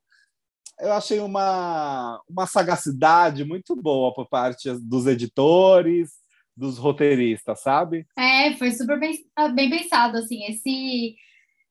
eu 0.81 0.93
achei 0.93 1.19
uma, 1.19 2.21
uma 2.29 2.47
sagacidade 2.47 3.45
muito 3.45 3.75
boa 3.75 4.15
por 4.15 4.29
parte 4.29 4.71
dos 4.81 5.07
editores, 5.09 6.11
dos 6.57 6.79
roteiristas, 6.79 7.61
sabe? 7.61 8.07
É, 8.17 8.55
foi 8.55 8.71
super 8.71 8.99
bem, 8.99 9.13
bem 9.55 9.71
pensado, 9.71 10.19
assim, 10.19 10.45
esse... 10.45 11.17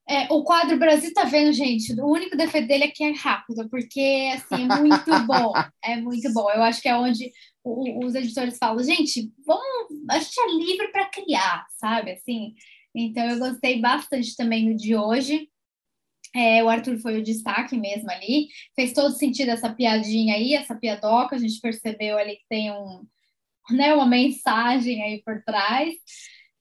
é, 0.09 0.27
o 0.29 0.43
quadro 0.43 0.77
Brasil 0.77 1.13
tá 1.13 1.23
vendo, 1.23 1.53
gente, 1.53 1.93
o 1.99 2.05
único 2.11 2.35
defeito 2.35 2.67
dele 2.67 2.83
é 2.85 2.87
que 2.89 3.03
é 3.03 3.11
rápido, 3.13 3.69
porque, 3.69 4.29
assim, 4.33 4.63
é 4.69 4.79
muito 4.79 5.09
bom, 5.25 5.53
é 5.83 5.95
muito 5.97 6.31
bom. 6.33 6.49
Eu 6.51 6.63
acho 6.63 6.81
que 6.81 6.89
é 6.89 6.95
onde 6.97 7.31
os 8.03 8.15
editores 8.15 8.57
falam, 8.57 8.83
gente, 8.83 9.31
vamos, 9.45 9.63
a 10.09 10.19
gente 10.19 10.39
é 10.39 10.47
livre 10.53 10.87
para 10.89 11.09
criar, 11.09 11.65
sabe, 11.77 12.11
assim? 12.11 12.53
Então, 12.95 13.23
eu 13.29 13.39
gostei 13.39 13.79
bastante 13.79 14.35
também 14.35 14.71
do 14.71 14.75
de 14.75 14.95
hoje. 14.95 15.49
É, 16.35 16.63
o 16.63 16.69
Arthur 16.69 16.97
foi 16.99 17.19
o 17.19 17.23
destaque 17.23 17.77
mesmo 17.77 18.09
ali. 18.09 18.47
Fez 18.75 18.93
todo 18.93 19.15
sentido 19.15 19.49
essa 19.49 19.73
piadinha 19.73 20.35
aí, 20.35 20.53
essa 20.53 20.75
piadoca. 20.75 21.35
A 21.35 21.39
gente 21.39 21.59
percebeu 21.61 22.17
ali 22.17 22.37
que 22.37 22.45
tem 22.49 22.71
um, 22.71 23.05
né, 23.71 23.93
uma 23.93 24.05
mensagem 24.05 25.01
aí 25.03 25.21
por 25.23 25.43
trás. 25.43 25.93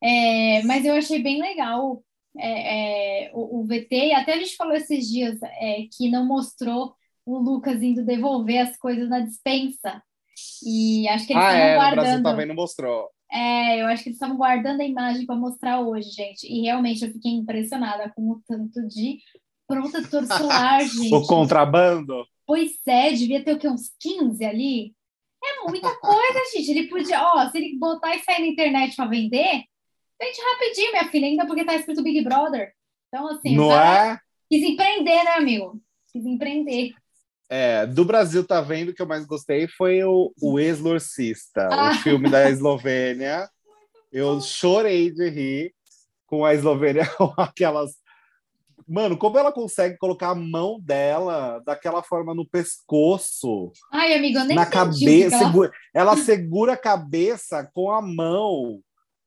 É, 0.02 0.62
mas 0.64 0.84
eu 0.84 0.94
achei 0.94 1.22
bem 1.22 1.40
legal 1.40 2.02
é, 2.38 3.26
é, 3.26 3.30
o, 3.34 3.60
o 3.60 3.66
VT. 3.66 3.88
E 3.90 4.14
até 4.14 4.34
a 4.34 4.38
gente 4.38 4.56
falou 4.56 4.75
esses 4.75 5.08
dias 5.08 5.40
é, 5.42 5.86
que 5.96 6.10
não 6.10 6.26
mostrou 6.26 6.94
o 7.25 7.38
Lucas 7.38 7.82
indo 7.82 8.04
devolver 8.04 8.58
as 8.58 8.76
coisas 8.76 9.08
na 9.08 9.20
dispensa. 9.20 10.02
E 10.64 11.09
acho 11.09 11.26
que 11.26 11.33
eles 11.33 11.45
ah, 11.45 11.52
estavam 11.52 11.66
é, 11.66 11.73
no 11.73 11.78
Brasil 11.78 12.02
guardando. 12.02 12.25
também 12.25 12.47
não 12.47 12.55
mostrou. 12.55 13.11
É, 13.31 13.83
eu 13.83 13.87
acho 13.87 14.02
que 14.02 14.11
eles 14.11 14.16
estavam 14.16 14.37
guardando 14.37 14.81
a 14.81 14.85
imagem 14.85 15.26
para 15.26 15.35
mostrar 15.35 15.81
hoje, 15.81 16.11
gente. 16.11 16.47
E 16.47 16.62
realmente 16.62 17.05
eu 17.05 17.12
fiquei 17.12 17.33
impressionada 17.33 18.12
com 18.14 18.31
o 18.31 18.40
tanto 18.47 18.87
de 18.87 19.19
protetor 19.66 20.25
solar, 20.26 20.83
gente. 20.85 21.14
O 21.14 21.26
contrabando. 21.26 22.25
Pois 22.47 22.73
é, 22.87 23.11
devia 23.12 23.45
ter 23.45 23.55
o 23.55 23.59
quê? 23.59 23.69
Uns 23.69 23.90
15 24.00 24.45
ali? 24.45 24.95
É 25.45 25.69
muita 25.69 25.95
coisa, 25.99 26.40
gente. 26.55 26.71
Ele 26.71 26.88
podia, 26.88 27.23
ó, 27.23 27.49
se 27.50 27.59
ele 27.59 27.78
botar 27.78 28.14
e 28.14 28.21
sair 28.21 28.40
na 28.40 28.47
internet 28.47 28.95
para 28.95 29.07
vender, 29.07 29.64
vende 30.21 30.38
rapidinho, 30.52 30.93
minha 30.93 31.11
filha, 31.11 31.26
ainda 31.26 31.47
porque 31.47 31.64
tá 31.64 31.75
escrito 31.75 32.02
Big 32.02 32.23
Brother. 32.23 32.73
Então, 33.09 33.28
assim, 33.28 33.55
o 33.55 33.62
não 33.62 33.73
é? 33.73 34.19
quis 34.49 34.62
empreender, 34.62 35.25
né, 35.25 35.33
amigo? 35.33 35.81
Quis 36.12 36.25
empreender. 36.25 36.93
É, 37.49 37.87
do 37.87 38.05
Brasil 38.05 38.45
tá 38.45 38.61
vendo 38.61 38.93
que 38.93 39.00
eu 39.00 39.07
mais 39.07 39.25
gostei 39.25 39.69
foi 39.69 40.03
o, 40.03 40.33
o 40.43 40.59
Exorcista, 40.59 41.69
Ah. 41.71 41.91
o 41.93 41.95
filme 42.03 42.29
da 42.29 42.50
Eslovênia. 42.50 43.49
Eu 44.12 44.41
chorei 44.41 45.11
de 45.11 45.29
rir 45.29 45.75
com 46.26 46.45
a 46.45 46.54
Eslovênia 46.54 47.06
com 47.19 47.32
aquelas. 47.37 47.93
Mano, 48.89 49.17
como 49.17 49.37
ela 49.37 49.52
consegue 49.52 49.99
colocar 49.99 50.30
a 50.30 50.35
mão 50.35 50.78
dela 50.80 51.61
daquela 51.67 52.02
forma 52.02 52.32
no 52.35 52.47
pescoço, 52.49 53.73
Ai, 53.93 54.15
amigo, 54.15 54.39
eu 54.39 54.45
nem 54.45 54.56
na 54.56 54.65
cabeça. 54.65 55.37
segura- 55.39 55.73
ela 55.93 56.17
segura 56.17 56.73
a 56.75 56.76
cabeça 56.76 57.69
com 57.75 57.91
a 57.91 58.00
mão. 58.00 58.80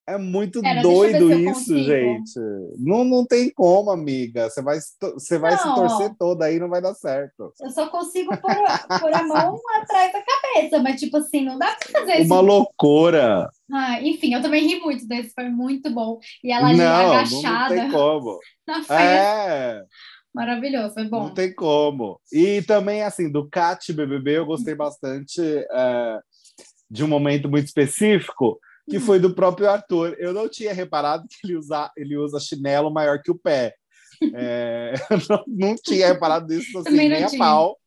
É 0.10 0.18
muito 0.18 0.60
Pera, 0.62 0.82
doido 0.82 1.28
se 1.28 1.50
isso, 1.50 1.84
gente. 1.84 2.40
Não, 2.78 3.04
não 3.04 3.24
tem 3.26 3.52
como, 3.52 3.92
amiga. 3.92 4.50
Você 4.50 4.60
vai, 4.62 4.80
se 4.82 4.96
você 5.00 5.38
vai 5.38 5.56
se 5.56 5.68
Não, 5.68 5.76
torcer 5.76 6.16
toda 6.18 6.46
aí, 6.46 6.58
não 6.58 6.68
vai 6.68 6.82
dar 6.82 6.96
certo. 6.96 7.54
Eu 7.62 7.70
só 7.70 7.88
consigo 7.90 8.36
pôr, 8.38 8.52
a- 8.52 9.00
pôr 9.00 9.14
a 9.14 9.22
mão 9.24 9.60
atrás 9.82 10.12
da 10.12 10.20
cabeça, 10.24 10.80
mas, 10.82 11.00
tipo 11.00 11.18
assim, 11.18 11.46
não 11.46 11.60
dá 11.60 11.76
pra 11.76 12.00
fazer 12.00 12.14
isso. 12.22 12.26
Uma 12.34 12.40
loucura. 12.42 13.50
Ah, 13.72 14.02
enfim, 14.02 14.34
eu 14.34 14.42
também 14.42 14.68
ri 14.68 14.80
muito 14.80 15.08
desse, 15.08 15.32
foi 15.34 15.48
muito 15.48 15.92
bom. 15.92 16.20
E 16.44 16.52
ela 16.52 16.70
ali 16.70 16.78
não, 16.80 16.88
não, 16.88 17.14
agachada 17.14 17.76
tem 17.76 17.90
como. 17.92 18.40
na 18.68 18.84
frente, 18.84 18.92
É, 19.02 19.84
maravilhoso, 20.34 20.94
foi 20.96 21.04
bom. 21.06 21.20
não 21.26 21.34
tem 21.36 21.54
como. 21.54 22.20
E 22.34 22.64
também, 22.64 23.04
assim, 23.04 23.32
do 23.32 23.48
Cat 23.48 23.94
BBB, 23.94 24.38
eu 24.40 24.46
gostei 24.48 24.74
bastante 24.74 25.40
é, 25.42 26.20
de 26.90 27.04
um 27.04 27.08
momento 27.08 27.48
muito 27.48 27.68
específico, 27.68 28.60
que 28.90 29.00
foi 29.00 29.20
do 29.20 29.34
próprio 29.34 29.70
Arthur. 29.70 30.16
Eu 30.20 30.34
não 30.34 30.50
tinha 30.50 30.74
reparado 30.74 31.28
que 31.28 31.36
ele 31.48 31.56
usa, 31.58 31.92
ele 31.96 32.18
usa 32.18 32.40
chinelo 32.40 32.92
maior 32.92 33.22
que 33.22 33.32
o 33.32 33.38
pé. 33.38 33.76
É, 34.34 34.94
eu 35.12 35.18
não, 35.30 35.44
não 35.48 35.76
tinha 35.76 36.08
reparado 36.08 36.48
nisso 36.54 36.78
assim, 36.80 36.96
nem 36.96 37.24
a 37.24 37.30
pau. 37.38 37.78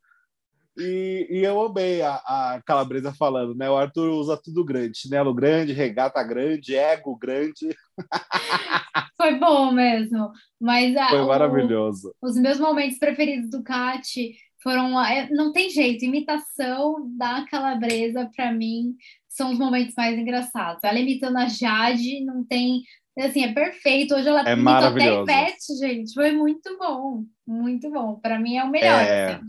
E, 0.79 1.27
e 1.31 1.38
eu 1.45 1.61
amei 1.61 2.01
a, 2.01 2.15
a 2.15 2.62
Calabresa 2.65 3.12
falando, 3.12 3.55
né? 3.55 3.69
O 3.69 3.77
Arthur 3.77 4.09
usa 4.11 4.41
tudo 4.43 4.65
grande, 4.65 4.97
chinelo 4.99 5.35
grande, 5.35 5.75
regata 5.75 6.23
grande, 6.23 6.75
ego 6.75 7.15
grande. 7.15 7.77
Foi 9.17 9.38
bom 9.38 9.71
mesmo. 9.73 10.31
Mas 10.61 10.97
a, 10.97 11.09
Foi 11.11 11.21
o- 11.21 11.27
maravilhoso. 11.29 12.15
os 12.23 12.37
meus 12.37 12.59
momentos 12.59 12.99
preferidos 12.99 13.51
do 13.51 13.62
Cat 13.62 14.33
foram. 14.62 14.99
é, 15.05 15.29
Não 15.31 15.53
tem 15.53 15.69
jeito, 15.69 16.05
imitação 16.07 17.07
da 17.19 17.45
Calabresa, 17.51 18.31
para 18.35 18.51
mim, 18.51 18.97
são 19.33 19.53
os 19.53 19.59
momentos 19.59 19.95
mais 19.97 20.18
engraçados. 20.18 20.83
Ela 20.85 20.99
imitando 20.99 21.38
a 21.38 21.47
Jade, 21.49 22.25
não 22.25 22.45
tem. 22.45 22.83
Assim, 23.18 23.45
é 23.45 23.53
perfeito. 23.53 24.14
Hoje 24.14 24.29
ela 24.29 24.49
É 24.49 24.53
imitou 24.53 24.75
até. 24.75 25.23
Ivete, 25.23 25.77
gente. 25.79 26.14
Foi 26.14 26.33
muito 26.33 26.77
bom. 26.79 27.25
Muito 27.47 27.90
bom. 27.90 28.16
Para 28.16 28.38
mim 28.38 28.57
é 28.57 28.64
o 28.64 28.71
melhor. 28.71 29.01
É. 29.01 29.35
assim. 29.35 29.45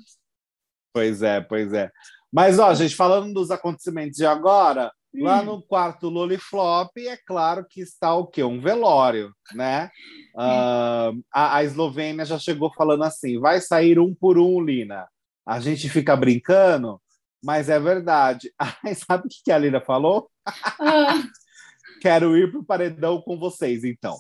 Pois 0.94 1.22
é, 1.22 1.42
pois 1.42 1.74
é. 1.74 1.92
Mas, 2.32 2.60
ó, 2.60 2.74
gente, 2.74 2.96
falando 2.96 3.34
dos 3.34 3.52
acontecimentos 3.52 4.18
de 4.18 4.26
agora, 4.26 4.92
lá 5.14 5.42
Hum. 5.42 5.46
no 5.46 5.62
quarto 5.62 6.10
Loliflop, 6.10 6.90
é 6.98 7.18
claro 7.18 7.66
que 7.70 7.82
está 7.82 8.16
o 8.16 8.26
quê? 8.26 8.44
Um 8.44 8.60
velório, 8.60 9.32
né? 9.54 9.90
Ah, 10.36 11.12
a, 11.32 11.58
a 11.58 11.64
Eslovênia 11.64 12.26
já 12.26 12.40
chegou 12.40 12.74
falando 12.74 13.04
assim: 13.04 13.40
vai 13.40 13.62
sair 13.62 14.00
um 14.00 14.14
por 14.16 14.38
um, 14.40 14.60
Lina. 14.62 15.08
A 15.46 15.60
gente 15.60 15.90
fica 15.90 16.16
brincando, 16.16 17.00
mas 17.44 17.70
é 17.70 17.80
verdade. 17.80 18.52
Aí, 18.84 18.96
sabe 18.96 19.26
o 19.28 19.30
que 19.44 19.52
a 19.52 19.58
Lina 19.58 19.82
falou? 19.82 20.30
Ah, 20.80 21.24
Quero 22.02 22.36
ir 22.38 22.52
pro 22.52 22.64
paredão 22.66 23.22
com 23.22 23.38
vocês, 23.38 23.84
então. 23.84 24.18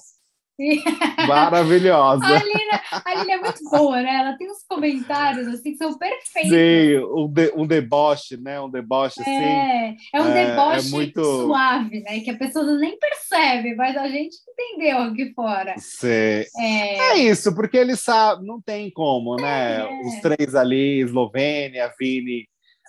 Maravilhosa. 1.28 2.24
A 2.26 2.44
Lina, 2.44 2.82
a 2.92 3.16
Lina 3.16 3.34
é 3.34 3.38
muito 3.38 3.64
boa, 3.70 4.02
né? 4.02 4.16
Ela 4.20 4.38
tem 4.38 4.50
uns 4.50 4.64
comentários 4.68 5.48
assim 5.48 5.72
que 5.72 5.78
são 5.78 5.98
perfeitos. 5.98 6.52
Sim, 6.52 6.98
um, 7.14 7.28
de, 7.28 7.52
um 7.56 7.66
deboche, 7.66 8.38
né? 8.38 8.62
Um 8.62 8.70
deboche 8.70 9.20
assim. 9.20 9.32
É, 9.32 9.96
é 10.14 10.22
um 10.22 10.28
É, 10.30 10.46
deboche 10.46 10.88
é 10.88 10.92
muito- 10.92 11.24
suave, 11.24 12.02
né? 12.02 12.20
Que 12.20 12.30
a 12.30 12.38
pessoa 12.38 12.66
nem 12.78 12.98
percebe, 12.98 13.76
mas 13.76 13.98
a 13.98 14.08
gente 14.08 14.36
entendeu 14.50 15.00
aqui 15.00 15.34
fora. 15.34 15.76
Sim. 15.78 16.08
É, 16.08 16.98
É 17.14 17.18
isso, 17.18 17.54
porque 17.56 17.78
eles 17.78 18.00
sabem, 18.00 18.46
não 18.46 18.62
tem 18.62 18.92
como, 18.92 19.36
né? 19.36 19.82
É. 19.82 20.02
Os 20.08 20.22
três 20.22 20.56
ali, 20.56 21.02
Eslovênia, 21.02 21.92
Vini. 22.00 22.48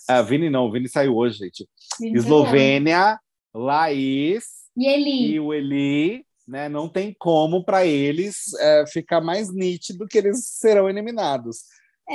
Ah, 0.08 0.22
Vini 0.22 0.50
não, 0.50 0.70
Vini 0.70 0.88
saiu 0.88 1.16
hoje, 1.16 1.38
gente. 1.38 1.68
Eslovênia, 2.00 3.18
Laís 3.54 4.44
E 4.76 4.86
ele, 4.86 5.32
e 5.32 5.40
o 5.40 5.52
Eli, 5.54 6.24
né? 6.46 6.68
Não 6.68 6.88
tem 6.88 7.14
como 7.18 7.64
para 7.64 7.86
eles 7.86 8.52
é, 8.54 8.86
ficar 8.86 9.20
mais 9.20 9.52
nítido 9.52 10.06
que 10.06 10.18
eles 10.18 10.46
serão 10.46 10.88
eliminados. 10.88 11.58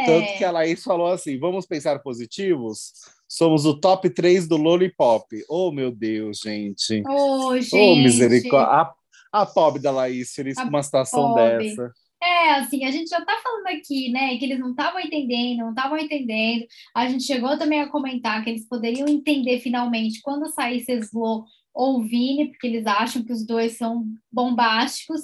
Tanto 0.06 0.38
que 0.38 0.43
é, 0.43 0.47
a 0.47 0.52
Laís 0.52 0.84
falou 0.84 1.08
assim: 1.08 1.39
vamos 1.39 1.65
pensar 1.65 1.99
positivos? 1.99 2.91
Somos 3.28 3.65
o 3.65 3.80
top 3.80 4.10
3 4.10 4.47
do 4.47 4.58
Lollipop. 4.58 5.25
Oh, 5.47 5.71
meu 5.71 5.91
Deus, 5.91 6.39
gente. 6.43 7.04
Oh, 7.08 7.60
gente. 7.60 8.04
misericórdia. 8.04 8.93
A, 9.32 9.41
a 9.41 9.45
pobre 9.45 9.82
da 9.82 9.91
Laís 9.91 10.32
feliz 10.34 10.58
A 10.58 10.63
com 10.63 10.69
uma 10.69 10.84
situação 10.84 11.34
pobre. 11.34 11.69
dessa. 11.69 11.91
É, 12.30 12.52
assim, 12.56 12.86
a 12.86 12.92
gente 12.92 13.10
já 13.10 13.20
tá 13.22 13.38
falando 13.44 13.68
aqui, 13.68 14.12
né, 14.12 14.38
que 14.38 14.46
eles 14.46 14.60
não 14.60 14.72
estavam 14.72 15.00
entendendo, 15.00 15.60
não 15.60 15.70
estavam 15.72 15.98
entendendo. 15.98 16.65
A 16.96 17.08
gente 17.10 17.24
chegou 17.24 17.58
também 17.58 17.82
a 17.82 17.89
comentar 17.89 18.44
que 18.44 18.52
eles 18.52 18.68
poderiam 18.68 19.08
entender 19.08 19.60
finalmente 19.60 20.22
quando 20.22 20.52
saísse 20.52 20.92
Slow 20.92 21.44
ou 21.74 22.04
Vini, 22.04 22.50
porque 22.50 22.68
eles 22.68 22.86
acham 22.86 23.24
que 23.24 23.32
os 23.32 23.46
dois 23.46 23.78
são 23.78 24.06
bombásticos. 24.32 25.22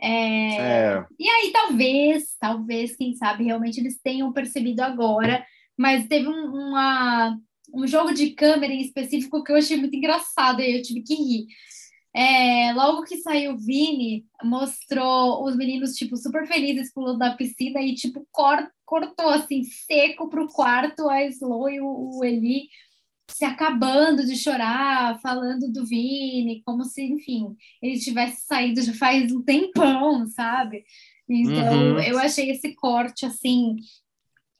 É... 0.00 0.56
É. 0.56 1.04
E 1.18 1.28
aí, 1.28 1.50
talvez, 1.52 2.36
talvez, 2.38 2.96
quem 2.96 3.14
sabe, 3.14 3.44
realmente 3.44 3.80
eles 3.80 4.00
tenham 4.00 4.32
percebido 4.32 4.80
agora, 4.80 5.44
mas 5.76 6.06
teve 6.06 6.28
um, 6.28 6.52
uma, 6.52 7.36
um 7.74 7.86
jogo 7.86 8.14
de 8.14 8.30
câmera 8.30 8.72
em 8.72 8.80
específico 8.80 9.42
que 9.42 9.50
eu 9.50 9.56
achei 9.56 9.76
muito 9.76 9.96
engraçado 9.96 10.60
e 10.60 10.76
eu 10.76 10.82
tive 10.82 11.02
que 11.02 11.14
rir. 11.14 11.46
É, 12.16 12.72
logo 12.74 13.02
que 13.02 13.16
saiu 13.16 13.54
o 13.54 13.58
Vini, 13.58 14.24
mostrou 14.44 15.44
os 15.44 15.56
meninos, 15.56 15.94
tipo, 15.96 16.16
super 16.16 16.46
felizes 16.46 16.92
pulando 16.92 17.18
da 17.18 17.34
piscina 17.34 17.80
e, 17.80 17.94
tipo, 17.94 18.24
cor, 18.30 18.70
cortou, 18.84 19.30
assim, 19.30 19.64
seco 19.64 20.28
pro 20.28 20.46
quarto 20.46 21.08
a 21.08 21.24
Slow 21.24 21.68
e 21.68 21.80
o, 21.80 22.18
o 22.18 22.24
Eli 22.24 22.68
se 23.28 23.44
acabando 23.44 24.24
de 24.24 24.36
chorar, 24.36 25.18
falando 25.20 25.72
do 25.72 25.84
Vini, 25.84 26.62
como 26.64 26.84
se, 26.84 27.02
enfim, 27.02 27.56
ele 27.82 27.98
tivesse 27.98 28.44
saído 28.46 28.82
já 28.82 28.92
faz 28.94 29.32
um 29.32 29.42
tempão, 29.42 30.26
sabe? 30.28 30.84
Então, 31.28 31.94
uhum. 31.94 32.00
eu 32.00 32.18
achei 32.18 32.50
esse 32.50 32.74
corte, 32.74 33.26
assim, 33.26 33.76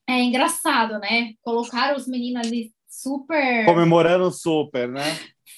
é 0.09 0.21
engraçado, 0.23 0.99
né? 0.99 1.35
Colocaram 1.43 1.97
os 1.97 2.09
meninos 2.09 2.47
ali 2.47 2.73
super... 2.89 3.65
Comemorando 3.67 4.31
super, 4.33 4.89
né? 4.89 5.05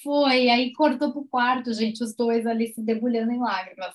Foi, 0.03 0.49
aí 0.49 0.73
cortou 0.73 1.11
pro 1.11 1.27
quarto, 1.27 1.73
gente, 1.73 2.03
os 2.03 2.15
dois 2.15 2.45
ali 2.45 2.73
se 2.73 2.81
debulhando 2.81 3.31
em 3.31 3.39
lágrimas. 3.39 3.93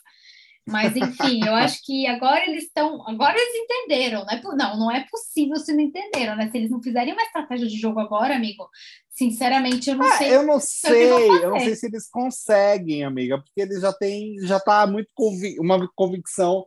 Mas, 0.67 0.95
enfim, 0.97 1.45
eu 1.45 1.55
acho 1.55 1.83
que 1.85 2.07
agora 2.07 2.49
eles 2.49 2.65
estão. 2.65 3.07
Agora 3.09 3.37
eles 3.37 3.55
entenderam, 3.57 4.25
né? 4.25 4.41
Não, 4.45 4.79
não 4.79 4.91
é 4.91 5.05
possível 5.11 5.57
se 5.57 5.73
não 5.73 5.81
entenderam, 5.81 6.37
né? 6.37 6.51
Se 6.51 6.57
eles 6.57 6.71
não 6.71 6.81
fizerem 6.81 7.13
uma 7.13 7.23
estratégia 7.23 7.67
de 7.67 7.77
jogo 7.77 7.99
agora, 7.99 8.37
amigo, 8.37 8.69
sinceramente, 9.11 9.91
eu 9.91 9.97
não 9.97 10.07
ah, 10.07 10.17
sei. 10.19 10.37
Eu 10.37 10.47
não 10.47 10.61
sei, 10.61 11.13
eu 11.13 11.51
não 11.51 11.59
sei 11.59 11.75
se 11.75 11.87
eles 11.87 12.09
conseguem, 12.09 13.03
amiga, 13.03 13.39
porque 13.39 13.61
eles 13.61 13.81
já 13.81 13.93
têm, 13.93 14.39
já 14.43 14.61
tá 14.61 14.87
muito 14.87 15.09
convic 15.15 15.59
uma 15.59 15.89
convicção 15.97 16.65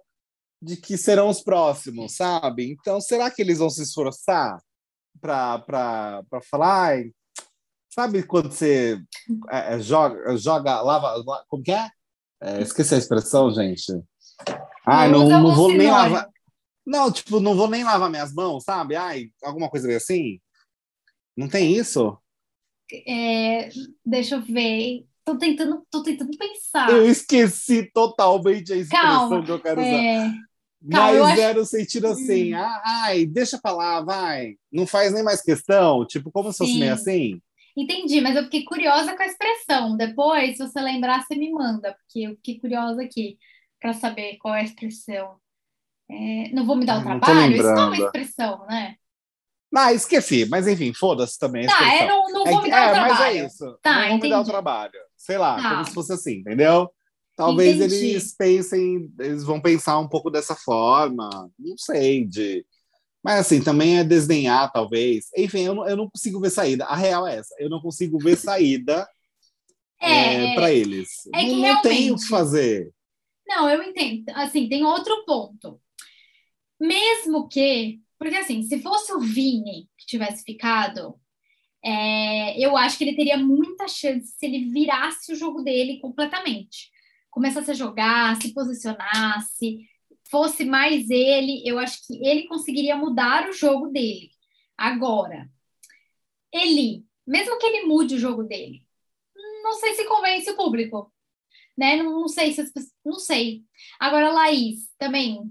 de 0.61 0.75
que 0.75 0.97
serão 0.97 1.29
os 1.29 1.41
próximos, 1.41 2.15
sabe? 2.15 2.71
Então, 2.71 2.99
será 2.99 3.31
que 3.31 3.41
eles 3.41 3.59
vão 3.59 3.69
se 3.69 3.83
esforçar 3.83 4.61
para 5.21 6.23
falar? 6.49 6.97
Sabe 7.95 8.23
quando 8.23 8.51
você 8.51 8.99
é, 9.49 9.75
é, 9.75 9.79
joga, 9.79 10.35
joga, 10.35 10.81
lava, 10.81 11.23
como 11.47 11.63
que 11.63 11.71
é? 11.71 11.89
é? 12.41 12.61
Esqueci 12.61 12.93
a 12.93 12.97
expressão, 12.97 13.49
gente. 13.53 13.85
Ai, 14.85 15.09
não, 15.09 15.29
não 15.29 15.55
vou 15.55 15.69
nem 15.71 15.89
lavar. 15.89 16.29
Não, 16.85 17.09
tipo, 17.09 17.39
não 17.39 17.55
vou 17.55 17.69
nem 17.69 17.85
lavar 17.85 18.09
minhas 18.09 18.33
mãos, 18.33 18.65
sabe? 18.65 18.97
Ai, 18.97 19.29
alguma 19.41 19.69
coisa 19.69 19.95
assim. 19.95 20.41
Não 21.37 21.47
tem 21.47 21.73
isso? 21.73 22.17
É, 23.07 23.69
deixa 24.05 24.35
eu 24.35 24.41
ver. 24.41 25.05
Tô 25.23 25.37
tentando, 25.37 25.81
tô 25.89 26.03
tentando 26.03 26.37
pensar. 26.37 26.89
Eu 26.89 27.09
esqueci 27.09 27.89
totalmente 27.93 28.73
a 28.73 28.75
expressão 28.75 29.29
Calma, 29.29 29.45
que 29.45 29.51
eu 29.51 29.61
quero 29.61 29.79
é... 29.79 30.17
usar. 30.17 30.33
Calma, 30.91 31.19
Mas 31.19 31.39
era 31.39 31.61
o 31.61 31.65
sentido 31.65 32.07
assim, 32.07 32.53
hum. 32.53 32.59
ai, 32.83 33.25
deixa 33.25 33.57
pra 33.57 33.71
lá, 33.71 34.01
vai. 34.01 34.57
Não 34.69 34.85
faz 34.85 35.13
nem 35.13 35.23
mais 35.23 35.41
questão, 35.41 36.05
tipo, 36.05 36.29
como 36.29 36.51
se 36.51 36.57
fosse 36.57 36.77
meio 36.77 36.93
assim. 36.93 37.41
Entendi, 37.77 38.21
mas 38.21 38.35
eu 38.35 38.43
fiquei 38.43 38.63
curiosa 38.63 39.15
com 39.15 39.21
a 39.21 39.25
expressão. 39.25 39.97
Depois, 39.97 40.55
se 40.55 40.65
você 40.65 40.79
lembrar, 40.79 41.23
você 41.23 41.35
me 41.35 41.51
manda, 41.51 41.93
porque 41.93 42.21
eu 42.21 42.35
fiquei 42.35 42.59
curiosa 42.59 43.03
aqui 43.03 43.37
para 43.81 43.93
saber 43.93 44.37
qual 44.37 44.55
é 44.55 44.61
a 44.61 44.63
expressão. 44.63 45.35
É, 46.09 46.49
não 46.53 46.65
vou 46.65 46.75
me 46.75 46.85
dar 46.85 46.99
o 46.99 47.03
trabalho? 47.03 47.55
Isso 47.55 47.63
não 47.63 47.83
é 47.83 47.85
uma 47.87 47.97
expressão, 47.97 48.65
né? 48.67 48.95
Ah, 49.75 49.91
esqueci, 49.91 50.45
mas 50.45 50.67
enfim, 50.67 50.93
foda-se 50.93 51.37
também. 51.37 51.67
Tá, 51.67 51.93
é, 51.93 52.07
não, 52.07 52.29
não 52.29 52.45
vou 52.45 52.59
é, 52.59 52.63
me 52.63 52.69
dar 52.69 52.79
é, 52.79 52.87
o 52.87 52.93
trabalho. 52.93 53.13
Mas 53.13 53.21
é 53.21 53.45
isso. 53.45 53.79
Tá, 53.81 54.01
não 54.03 54.09
vou 54.09 54.19
me 54.19 54.29
dar 54.29 54.39
o 54.39 54.45
trabalho. 54.45 54.99
Sei 55.17 55.37
lá, 55.37 55.61
tá. 55.61 55.69
como 55.71 55.85
se 55.85 55.93
fosse 55.93 56.13
assim, 56.13 56.35
entendeu? 56.35 56.89
Talvez 57.35 57.75
entendi. 57.75 57.95
eles 58.11 58.33
pensem, 58.33 59.11
eles 59.19 59.43
vão 59.43 59.59
pensar 59.59 59.99
um 59.99 60.07
pouco 60.07 60.29
dessa 60.29 60.55
forma, 60.55 61.29
não 61.59 61.77
sei, 61.77 62.25
de 62.25 62.65
mas 63.25 63.39
assim, 63.39 63.59
também 63.59 63.97
é 63.97 64.03
desdenhar, 64.03 64.71
talvez. 64.71 65.31
Enfim, 65.35 65.61
eu 65.61 65.73
não, 65.73 65.89
eu 65.89 65.97
não 65.97 66.07
consigo 66.07 66.39
ver 66.39 66.51
saída. 66.51 66.85
A 66.85 66.95
real 66.95 67.27
é 67.27 67.37
essa. 67.37 67.55
Eu 67.57 67.71
não 67.71 67.81
consigo 67.81 68.19
ver 68.19 68.37
saída 68.37 69.09
é, 69.99 70.51
é 70.51 70.53
para 70.53 70.71
eles. 70.71 71.25
É 71.33 71.39
que 71.39 71.55
não, 71.55 71.73
não 71.73 71.81
tem 71.81 72.11
o 72.11 72.17
que 72.17 72.27
fazer. 72.27 72.93
Não, 73.47 73.67
eu 73.67 73.81
entendo. 73.81 74.25
Assim, 74.35 74.69
tem 74.69 74.85
outro 74.85 75.25
ponto. 75.25 75.81
Mesmo 76.79 77.47
que. 77.47 77.99
Porque 78.19 78.35
assim, 78.35 78.61
se 78.61 78.79
fosse 78.79 79.11
o 79.11 79.19
Vini 79.19 79.89
que 79.97 80.05
tivesse 80.05 80.43
ficado, 80.43 81.19
é, 81.83 82.63
eu 82.63 82.77
acho 82.77 82.95
que 82.95 83.05
ele 83.05 83.15
teria 83.15 83.39
muita 83.39 83.87
chance 83.87 84.35
se 84.37 84.45
ele 84.45 84.69
virasse 84.69 85.33
o 85.33 85.35
jogo 85.35 85.63
dele 85.63 85.99
completamente. 85.99 86.91
Começasse 87.31 87.71
a 87.71 87.73
jogar, 87.73 88.39
se 88.39 88.53
posicionasse, 88.53 89.79
fosse 90.29 90.65
mais 90.65 91.09
ele, 91.09 91.61
eu 91.65 91.77
acho 91.77 92.05
que 92.05 92.15
ele 92.25 92.47
conseguiria 92.47 92.95
mudar 92.95 93.49
o 93.49 93.53
jogo 93.53 93.87
dele. 93.87 94.29
Agora, 94.77 95.49
ele, 96.51 97.05
mesmo 97.25 97.57
que 97.57 97.65
ele 97.65 97.85
mude 97.85 98.15
o 98.15 98.19
jogo 98.19 98.43
dele, 98.43 98.85
não 99.63 99.73
sei 99.73 99.93
se 99.93 100.05
convence 100.05 100.49
o 100.49 100.55
público, 100.55 101.11
né? 101.77 101.97
Não, 101.97 102.21
não 102.21 102.27
sei 102.27 102.51
se 102.53 102.61
as 102.61 102.71
pessoas, 102.71 102.93
não 103.03 103.19
sei. 103.19 103.63
Agora, 103.99 104.31
Laís, 104.31 104.89
também, 104.97 105.41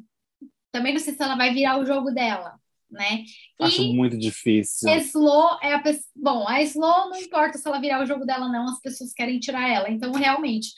também 0.72 0.92
não 0.92 1.00
sei 1.00 1.14
se 1.14 1.22
ela 1.22 1.36
vai 1.36 1.52
virar 1.52 1.78
o 1.78 1.86
jogo 1.86 2.10
dela, 2.10 2.58
né? 2.90 3.24
Acho 3.60 3.82
e 3.82 3.92
muito 3.92 4.16
difícil. 4.18 4.88
Slow 4.98 5.58
é 5.62 5.74
a 5.74 5.78
pessoa, 5.80 6.12
bom, 6.16 6.48
a 6.48 6.62
Slow 6.62 7.10
não 7.10 7.16
importa 7.16 7.58
se 7.58 7.66
ela 7.66 7.80
virar 7.80 8.02
o 8.02 8.06
jogo 8.06 8.24
dela 8.24 8.48
não, 8.48 8.68
as 8.68 8.80
pessoas 8.80 9.12
querem 9.12 9.38
tirar 9.38 9.68
ela. 9.68 9.90
Então, 9.90 10.12
realmente, 10.12 10.68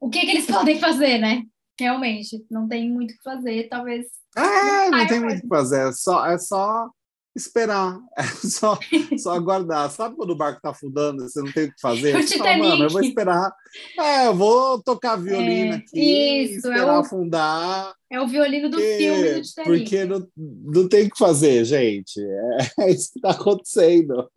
o 0.00 0.08
que, 0.08 0.20
que 0.20 0.30
eles 0.30 0.46
podem 0.50 0.78
fazer, 0.78 1.18
né? 1.18 1.44
Realmente, 1.78 2.44
não 2.50 2.68
tem 2.68 2.90
muito 2.90 3.12
o 3.12 3.16
que 3.16 3.22
fazer, 3.22 3.68
talvez. 3.68 4.06
É, 4.36 4.90
não 4.90 5.06
tem 5.06 5.20
muito 5.20 5.38
o 5.38 5.42
que 5.42 5.48
fazer, 5.48 5.88
é 5.88 5.92
só, 5.92 6.26
é 6.26 6.38
só 6.38 6.90
esperar, 7.34 7.98
é 8.16 8.22
só, 8.24 8.78
só 9.18 9.32
aguardar. 9.34 9.90
Sabe 9.90 10.16
quando 10.16 10.30
o 10.30 10.36
barco 10.36 10.60
tá 10.60 10.70
afundando, 10.70 11.22
você 11.22 11.40
não 11.40 11.52
tem 11.52 11.64
o 11.64 11.68
que 11.68 11.80
fazer? 11.80 12.16
O 12.16 12.38
fala, 12.38 12.56
mano, 12.58 12.84
eu 12.84 12.90
vou 12.90 13.00
esperar. 13.00 13.52
É, 13.98 14.26
eu 14.26 14.34
vou 14.34 14.82
tocar 14.82 15.16
violino 15.16 15.74
é, 15.74 15.76
aqui, 15.76 16.42
isso, 16.44 16.56
esperar 16.56 16.78
é 16.78 16.84
o, 16.84 17.00
afundar. 17.00 17.94
É 18.10 18.20
o 18.20 18.26
violino 18.26 18.68
do 18.68 18.76
porque, 18.76 18.96
filme 18.98 19.34
do 19.34 19.42
Titanic. 19.42 19.80
Porque 19.80 20.04
não, 20.04 20.28
não 20.36 20.88
tem 20.88 21.06
o 21.06 21.10
que 21.10 21.18
fazer, 21.18 21.64
gente. 21.64 22.20
É, 22.20 22.84
é 22.84 22.90
isso 22.90 23.12
que 23.12 23.20
tá 23.20 23.30
acontecendo. 23.30 24.30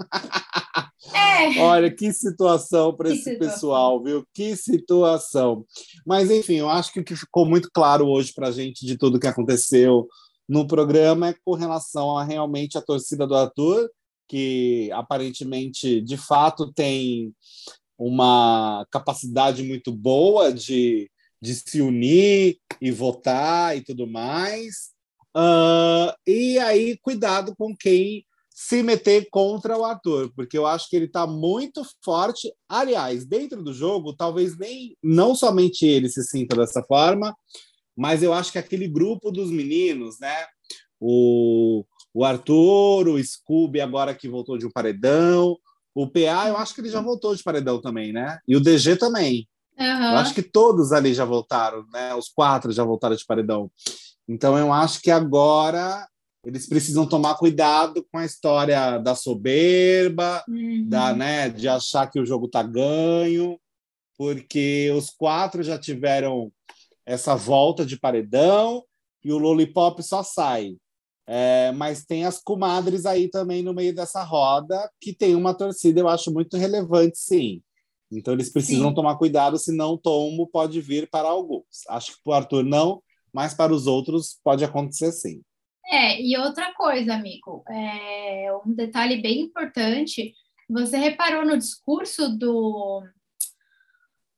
É. 1.13 1.59
Olha, 1.59 1.91
que 1.91 2.11
situação 2.11 2.95
para 2.95 3.09
esse 3.09 3.23
situação. 3.23 3.51
pessoal, 3.51 4.03
viu? 4.03 4.25
Que 4.33 4.55
situação. 4.55 5.65
Mas, 6.05 6.31
enfim, 6.31 6.55
eu 6.55 6.69
acho 6.69 6.91
que 6.91 6.99
o 6.99 7.03
que 7.03 7.15
ficou 7.15 7.45
muito 7.45 7.69
claro 7.73 8.07
hoje 8.07 8.33
para 8.33 8.47
a 8.47 8.51
gente 8.51 8.85
de 8.85 8.97
tudo 8.97 9.19
que 9.19 9.27
aconteceu 9.27 10.07
no 10.47 10.67
programa 10.67 11.29
é 11.29 11.35
com 11.43 11.53
relação 11.53 12.17
a 12.17 12.23
realmente 12.23 12.77
a 12.77 12.81
torcida 12.81 13.25
do 13.27 13.35
Arthur, 13.35 13.89
que 14.27 14.89
aparentemente, 14.93 16.01
de 16.01 16.17
fato, 16.17 16.71
tem 16.73 17.33
uma 17.97 18.85
capacidade 18.91 19.63
muito 19.63 19.91
boa 19.91 20.51
de, 20.51 21.09
de 21.41 21.55
se 21.55 21.81
unir 21.81 22.57
e 22.81 22.91
votar 22.91 23.77
e 23.77 23.81
tudo 23.81 24.07
mais. 24.07 24.93
Uh, 25.35 26.13
e 26.25 26.57
aí, 26.59 26.97
cuidado 26.97 27.55
com 27.55 27.75
quem 27.75 28.25
se 28.57 28.81
meter 28.81 29.27
contra 29.29 29.77
o 29.77 29.83
ator, 29.83 30.31
porque 30.33 30.57
eu 30.57 30.65
acho 30.65 30.89
que 30.89 30.95
ele 30.95 31.07
está 31.07 31.27
muito 31.27 31.85
forte. 32.01 32.49
Aliás, 32.69 33.25
dentro 33.25 33.61
do 33.61 33.73
jogo, 33.73 34.15
talvez 34.15 34.57
nem 34.57 34.95
não 35.03 35.35
somente 35.35 35.85
ele 35.85 36.07
se 36.07 36.23
sinta 36.23 36.55
dessa 36.55 36.81
forma, 36.81 37.35
mas 37.97 38.23
eu 38.23 38.31
acho 38.31 38.53
que 38.53 38.57
aquele 38.57 38.87
grupo 38.87 39.29
dos 39.29 39.51
meninos, 39.51 40.17
né? 40.21 40.45
O, 40.97 41.83
o 42.13 42.23
Arthur, 42.23 43.09
o 43.09 43.21
Scooby, 43.21 43.81
agora 43.81 44.15
que 44.15 44.29
voltou 44.29 44.57
de 44.57 44.65
um 44.65 44.71
paredão, 44.71 45.57
o 45.93 46.07
PA, 46.07 46.47
eu 46.47 46.55
acho 46.55 46.73
que 46.73 46.79
ele 46.79 46.89
já 46.89 47.01
voltou 47.01 47.35
de 47.35 47.43
paredão 47.43 47.81
também, 47.81 48.13
né? 48.13 48.39
E 48.47 48.55
o 48.55 48.61
DG 48.61 48.95
também. 48.95 49.49
Uhum. 49.77 49.85
Eu 49.85 50.17
acho 50.17 50.33
que 50.33 50.41
todos 50.41 50.93
ali 50.93 51.13
já 51.13 51.25
voltaram, 51.25 51.85
né? 51.91 52.15
Os 52.15 52.29
quatro 52.29 52.71
já 52.71 52.85
voltaram 52.85 53.17
de 53.17 53.25
paredão. 53.25 53.69
Então 54.29 54.57
eu 54.57 54.71
acho 54.71 55.01
que 55.01 55.11
agora 55.11 56.07
eles 56.45 56.67
precisam 56.67 57.07
tomar 57.07 57.35
cuidado 57.35 58.05
com 58.11 58.19
a 58.19 58.25
história 58.25 58.99
da 58.99 59.15
soberba, 59.15 60.43
uhum. 60.47 60.87
da, 60.87 61.13
né, 61.13 61.49
de 61.49 61.67
achar 61.67 62.07
que 62.07 62.19
o 62.19 62.25
jogo 62.25 62.45
está 62.45 62.61
ganho, 62.61 63.59
porque 64.17 64.91
os 64.95 65.09
quatro 65.09 65.63
já 65.63 65.77
tiveram 65.77 66.51
essa 67.05 67.35
volta 67.35 67.85
de 67.85 67.99
paredão 67.99 68.83
e 69.23 69.31
o 69.31 69.37
Lollipop 69.37 70.01
só 70.03 70.21
sai. 70.21 70.77
É, 71.27 71.71
mas 71.71 72.05
tem 72.05 72.23
as 72.23 72.39
comadres 72.39 73.07
aí 73.07 73.27
também 73.27 73.63
no 73.63 73.73
meio 73.73 73.93
dessa 73.95 74.23
roda, 74.23 74.89
que 75.01 75.11
tem 75.11 75.35
uma 75.35 75.55
torcida, 75.55 75.99
eu 75.99 76.07
acho, 76.07 76.31
muito 76.31 76.55
relevante, 76.55 77.17
sim. 77.17 77.63
Então 78.11 78.35
eles 78.35 78.51
precisam 78.51 78.89
sim. 78.89 78.95
tomar 78.95 79.17
cuidado, 79.17 79.57
senão 79.57 79.93
o 79.93 79.97
tombo 79.97 80.45
pode 80.45 80.79
vir 80.79 81.09
para 81.09 81.27
alguns. 81.27 81.65
Acho 81.89 82.11
que 82.11 82.23
para 82.23 82.31
o 82.31 82.33
Arthur 82.35 82.63
não, 82.63 83.01
mas 83.33 83.55
para 83.55 83.73
os 83.73 83.87
outros 83.87 84.39
pode 84.43 84.63
acontecer 84.63 85.11
sim. 85.11 85.41
É, 85.87 86.21
e 86.21 86.37
outra 86.37 86.73
coisa, 86.73 87.13
amigo, 87.13 87.63
é 87.69 88.49
um 88.65 88.73
detalhe 88.73 89.21
bem 89.21 89.41
importante. 89.41 90.33
Você 90.69 90.97
reparou 90.97 91.45
no 91.45 91.57
discurso 91.57 92.29
do 92.37 93.03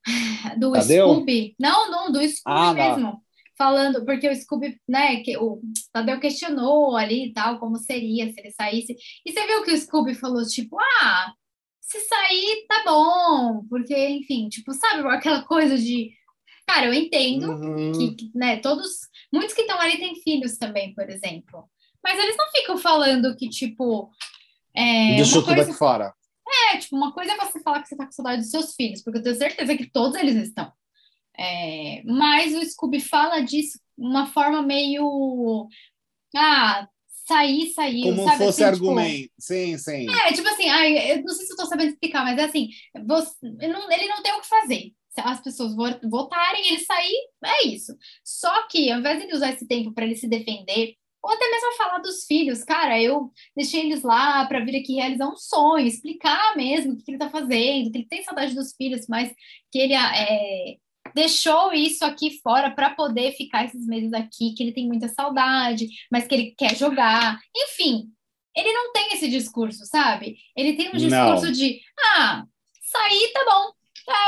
do 0.57 0.71
Tadeu? 0.73 1.13
Scooby. 1.13 1.55
Não, 1.59 1.89
não, 1.91 2.11
do 2.11 2.19
Scooby 2.27 2.41
Ah, 2.45 2.65
não. 2.65 2.73
mesmo. 2.73 3.23
Falando, 3.57 4.05
porque 4.05 4.29
o 4.29 4.35
Scooby, 4.35 4.79
né, 4.87 5.17
que 5.21 5.35
o 5.37 5.59
Tadeu 5.91 6.19
questionou 6.19 6.95
ali 6.95 7.27
e 7.27 7.33
tal, 7.33 7.59
como 7.59 7.77
seria 7.77 8.31
se 8.31 8.39
ele 8.39 8.51
saísse. 8.51 8.95
E 9.25 9.31
você 9.31 9.47
viu 9.47 9.63
que 9.63 9.71
o 9.71 9.77
Scooby 9.77 10.13
falou, 10.13 10.45
tipo, 10.45 10.77
ah, 11.01 11.33
se 11.81 11.99
sair, 12.01 12.65
tá 12.67 12.83
bom. 12.85 13.65
Porque, 13.69 13.95
enfim, 14.09 14.47
tipo, 14.49 14.73
sabe, 14.73 15.07
aquela 15.07 15.43
coisa 15.43 15.77
de. 15.77 16.11
Cara, 16.67 16.87
eu 16.87 16.93
entendo 16.93 17.49
Uhum. 17.51 17.91
que, 17.93 18.15
que, 18.15 18.31
né, 18.35 18.57
todos, 18.57 18.89
muitos 19.33 19.53
que 19.55 19.61
estão 19.61 19.79
ali 19.79 19.97
têm 19.97 20.15
filhos 20.21 20.57
também, 20.57 20.93
por 20.93 21.09
exemplo. 21.09 21.63
Mas 22.03 22.19
eles 22.19 22.35
não 22.37 22.45
ficam 22.51 22.77
falando 22.77 23.35
que, 23.35 23.49
tipo, 23.49 24.11
é, 24.75 25.15
Deixou 25.15 25.41
uma 25.41 25.47
tudo 25.49 25.61
aqui 25.61 25.73
fora. 25.73 26.13
é, 26.73 26.77
tipo, 26.77 26.95
uma 26.95 27.13
coisa 27.13 27.31
é 27.33 27.37
você 27.37 27.59
falar 27.61 27.81
que 27.81 27.87
você 27.87 27.95
tá 27.95 28.05
com 28.05 28.11
saudade 28.11 28.41
dos 28.41 28.51
seus 28.51 28.75
filhos, 28.75 29.01
porque 29.01 29.19
eu 29.19 29.23
tenho 29.23 29.35
certeza 29.35 29.75
que 29.77 29.89
todos 29.89 30.17
eles 30.19 30.35
estão. 30.47 30.71
É, 31.39 32.01
mas 32.05 32.53
o 32.55 32.65
Scooby 32.65 32.99
fala 32.99 33.41
disso 33.41 33.79
de 33.97 34.05
uma 34.05 34.25
forma 34.27 34.61
meio, 34.61 35.67
ah, 36.35 36.87
sair, 37.27 37.67
saiu, 37.73 38.03
Como 38.03 38.23
sabe? 38.23 38.37
fosse 38.45 38.63
assim, 38.63 38.73
tipo, 38.73 38.89
argumento. 38.89 39.31
Sim, 39.39 39.77
sim. 39.77 40.05
é, 40.09 40.33
tipo 40.33 40.47
assim, 40.47 40.67
ai, 40.69 41.11
eu 41.13 41.23
não 41.23 41.33
sei 41.33 41.45
se 41.45 41.53
eu 41.53 41.57
tô 41.57 41.65
sabendo 41.65 41.89
explicar, 41.91 42.23
mas 42.23 42.37
é 42.37 42.43
assim, 42.45 42.69
você, 43.05 43.35
não, 43.67 43.91
ele 43.91 44.07
não 44.07 44.21
tem 44.21 44.33
o 44.33 44.41
que 44.41 44.47
fazer. 44.47 44.91
As 45.21 45.41
pessoas 45.41 45.75
vo- 45.75 45.99
votarem, 46.09 46.67
ele 46.67 46.79
sair, 46.79 47.29
é 47.45 47.67
isso. 47.67 47.95
Só 48.23 48.67
que, 48.67 48.91
ao 48.91 48.99
invés 48.99 49.17
de 49.19 49.25
ele 49.25 49.35
usar 49.35 49.51
esse 49.51 49.67
tempo 49.67 49.93
para 49.93 50.05
ele 50.05 50.15
se 50.15 50.27
defender, 50.27 50.95
ou 51.23 51.31
até 51.31 51.49
mesmo 51.49 51.73
falar 51.77 51.99
dos 51.99 52.25
filhos, 52.25 52.63
cara, 52.63 53.01
eu 53.01 53.31
deixei 53.55 53.81
eles 53.81 54.03
lá 54.03 54.45
para 54.47 54.63
vir 54.63 54.77
aqui 54.79 54.95
realizar 54.95 55.27
um 55.27 55.35
sonho, 55.35 55.85
explicar 55.85 56.55
mesmo 56.55 56.93
o 56.93 56.97
que, 56.97 57.11
ele 57.11 57.17
tá 57.17 57.29
fazendo, 57.29 57.91
que 57.91 57.97
ele 57.97 58.07
tem 58.07 58.23
saudade 58.23 58.55
dos 58.55 58.73
filhos, 58.75 59.07
mas 59.09 59.33
que 59.71 59.79
ele 59.79 59.93
é, 59.93 60.75
deixou 61.13 61.73
isso 61.73 62.05
aqui 62.05 62.39
fora 62.41 62.71
para 62.71 62.91
poder 62.91 63.33
ficar 63.33 63.65
esses 63.65 63.85
meses 63.85 64.13
aqui, 64.13 64.53
que 64.55 64.63
ele 64.63 64.73
tem 64.73 64.87
muita 64.87 65.07
saudade, 65.09 65.87
mas 66.11 66.27
que 66.27 66.35
ele 66.35 66.55
quer 66.57 66.75
jogar. 66.77 67.39
Enfim, 67.55 68.11
ele 68.55 68.71
não 68.71 68.91
tem 68.93 69.13
esse 69.13 69.27
discurso, 69.29 69.85
sabe? 69.85 70.37
Ele 70.55 70.75
tem 70.75 70.89
um 70.89 70.93
Não. 70.93 70.99
discurso 70.99 71.51
de, 71.51 71.81
ah, 72.15 72.43
sair 72.83 73.31
tá 73.33 73.45
bom, 73.45 73.73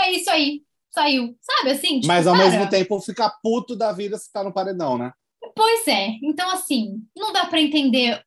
é 0.04 0.12
isso 0.12 0.30
aí, 0.30 0.64
saiu, 0.92 1.36
sabe? 1.42 1.72
Assim, 1.72 1.96
tipo, 2.00 2.08
Mas 2.08 2.28
ao 2.28 2.36
cara, 2.36 2.50
mesmo 2.50 2.70
tempo 2.70 3.00
fica 3.02 3.30
puto 3.42 3.76
da 3.76 3.92
vida 3.92 4.18
se 4.18 4.32
tá 4.32 4.44
no 4.44 4.54
paredão, 4.54 4.98
né? 4.98 5.12
Pois 5.56 5.88
é, 5.88 6.10
então 6.24 6.50
assim, 6.52 7.02
não 7.18 7.32
dá 7.34 7.46
para 7.46 7.62
entender, 7.62 8.22